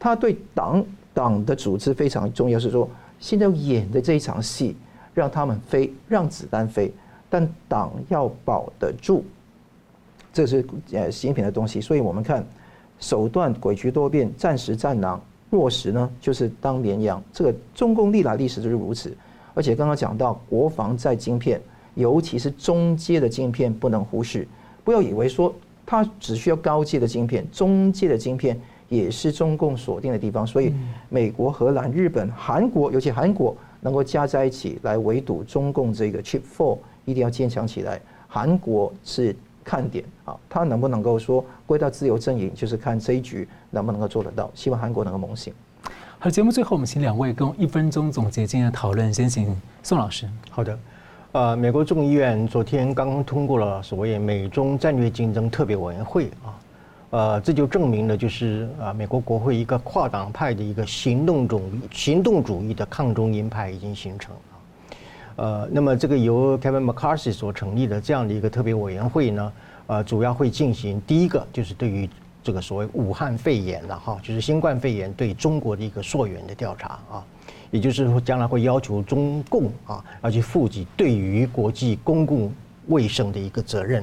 [0.00, 0.82] 他对党
[1.12, 2.88] 党的组织非常重要，是说
[3.20, 4.74] 现在演的这一场戏，
[5.12, 6.90] 让他们飞，让子弹飞，
[7.28, 9.22] 但党要保得住，
[10.32, 11.82] 这是呃习近平的东西。
[11.82, 12.42] 所以我们看
[12.98, 17.22] 手段诡谲多变，暂时战狼，弱时呢就是当绵羊。
[17.30, 19.14] 这个中共历来历史就是如此。
[19.52, 21.60] 而且刚刚讲到国防在晶片，
[21.94, 24.48] 尤其是中阶的晶片不能忽视，
[24.82, 28.58] 不要以为说它只需要高阶的晶片，中阶的晶片。
[28.90, 30.74] 也是中共锁定的地方，所以
[31.08, 38.00] 美国、荷兰、日本、韩国，尤其韩国能够加在一起来围堵中共这个 Chip Four，一定要坚强起来。
[38.26, 44.50] 韩国是看点啊，他能不能够说归到自由阵营，就是看这一局能不能够做得到。
[44.54, 45.54] 希望韩国能够猛醒。
[46.18, 50.28] 好，节目最后我们请两位跟一分钟总结今天的讨论，先请宋老师。
[50.50, 50.78] 好的，
[51.30, 56.58] 呃，美国众议院昨天刚刚通过了所谓美中战略竞争特别委员会啊，
[57.10, 64.40] 呃，这就证明了就是啊，美国国会一个跨党派的一个行动主行动主义的抗中鹰派已经形成了。
[65.36, 69.52] 呃，那么这个由 Kevin McCarthy 所成立的这样的一个特别委员会呢，
[69.86, 72.08] 呃，主要会进行第一个就是对于。
[72.42, 77.22] 这个所谓武汉肺炎了哈，就是新冠肺炎对中国的一个溯源的调查啊，
[77.70, 82.50] 也就是说将来会要求中共啊要去负起对于国际公共
[82.86, 84.02] 卫生的一个责任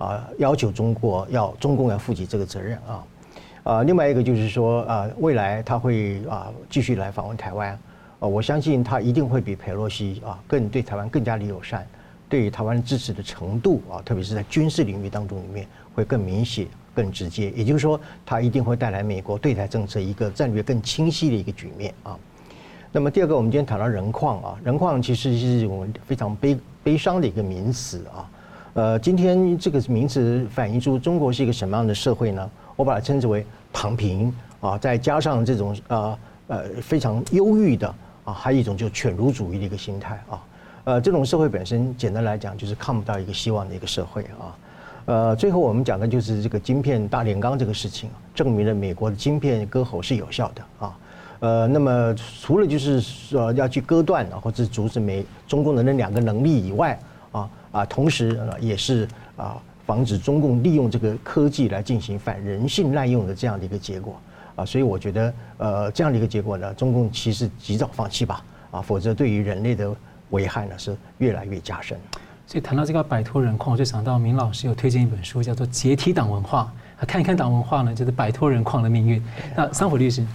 [0.00, 3.04] 啊，要求中国要中共要负起这个责任啊
[3.62, 7.78] 啊，另外一个就是说啊，未来他会啊继续来访问台湾
[8.18, 11.86] 啊，我相信他一定会比佩洛西啊更对台湾更加的友善，
[12.28, 16.66] 对台湾支持的程度啊，特别是在军事领域当中里面会更明显。
[16.92, 22.18] 更直接，也就是说，他一定会带来美国对台政策一个战略更清晰的一个局面啊。
[22.90, 28.28] 那么第二个，我们今天谈到人矿啊，人矿其实是一种非常悲悲伤的一个名词啊。
[28.72, 32.48] 呃，今天这个名词反映出中国是一个什么样的社会呢？
[32.76, 37.92] 我把它称之为躺平啊，再加上这种呃呃非常忧郁的
[38.24, 40.40] 啊，还有一种就犬儒主义的一个心态啊。
[40.84, 44.56] 呃，这种社会本身简单来讲就是看不到一个希望的一个社会啊。
[45.06, 50.96] 呃，最后我们讲的就是这个晶片大炼钢这个事情，证明了美国的晶片割喉是有效的啊。
[51.40, 56.96] 呃，那么除了就是说要去割断或者阻止美中共的那两个能力以外
[57.72, 59.06] 啊啊，同时也是
[59.36, 64.20] 啊防止中共利用这个科技来进行反人性滥用的这样的一个结果
[64.56, 64.64] 啊。
[64.64, 69.94] 所以我觉得呃这样的一个结果呢，中共其实及早放弃吧啊，否则对于人类的
[70.30, 71.98] 危害呢是越来越加深。
[72.46, 76.72] 所以谈到这个摆脱人矿，我就想到明老师有推荐一本书，叫做《解体党文化》，
[77.06, 79.22] 看一看党文化呢，就是摆脱人矿的命运。
[79.56, 80.26] 那桑普律师，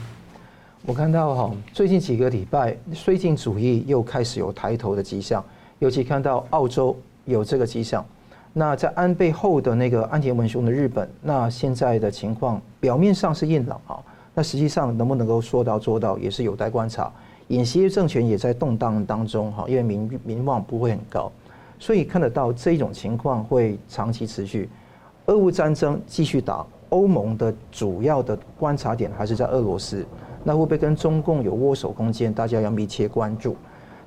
[0.85, 5.43] 我看到哈，最近几个礼拜，绥靖主义又开始有抬头的迹象，
[5.79, 8.05] 尤其看到澳洲有这个迹象。
[8.53, 13.99] 那在安倍后的那个安田文雄的日本，那现在的情况表面上是硬朗啊，
[14.33, 17.11] 那实际上能不能够说到做到，也是有待观察。
[17.49, 21.31] 尹锡悦政权也在动荡当中哈，因为民民望不会很高。
[21.77, 24.69] 所以看得到这种情况会长期持续，
[25.25, 30.05] 俄乌战争继续打，欧盟的主要的观察点还是在俄罗斯，
[30.45, 32.33] 那会不会跟中共有握手空间？
[32.33, 33.57] 大家要密切关注。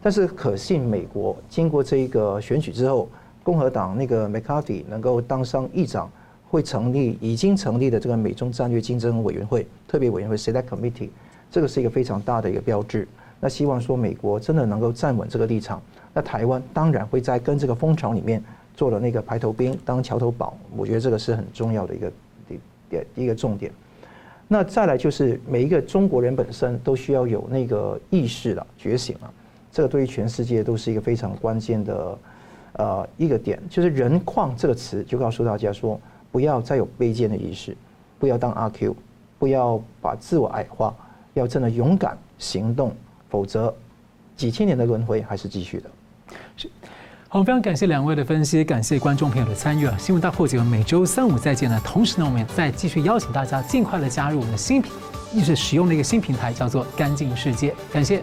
[0.02, 3.08] 但是可信美国经过这一个选举之后，
[3.42, 6.10] 共和党那个 McCarthy 能够当上议长，
[6.48, 11.08] 会成立已经成立的这个美中战略竞争委员会特别委员会 Select Committee，
[11.50, 13.06] 这个是一个非常大的一个标志。
[13.40, 15.80] 那希望说美国真的能够站稳这个立场。
[16.12, 18.42] 那台湾当然会在跟这个风潮里面
[18.74, 22.12] 做了那个排头兵当桥头堡，我觉得这个是很重要的一个
[22.88, 23.70] 点一个重点。
[24.48, 29.32] 那再来就是每一个中国人本身都需要有那个意识了，觉醒了，
[29.70, 32.18] 这个对于全世界都是一个非常关键的
[32.74, 33.60] 呃一个点。
[33.68, 36.00] 就是人矿这个词就告诉大家说，
[36.30, 37.76] 不要再有卑贱的意识，
[38.18, 38.96] 不要当阿 Q，
[39.38, 40.94] 不要把自我矮化，
[41.34, 42.94] 要真的勇敢行动，
[43.28, 43.74] 否则
[44.36, 45.90] 几千年的轮回还是继续的。
[46.56, 46.70] 是，
[47.28, 49.96] 好，非常感谢两位的分析，感谢观众朋友的参与啊！
[49.98, 51.80] 新闻大破解，我们每周三五再见呢。
[51.84, 54.92] 同时呢，我们也再继续邀请大家尽快的加入我们的新品，
[55.32, 57.74] 一直使用的一个新平台，叫做“干净世界”。
[57.92, 58.22] 感谢。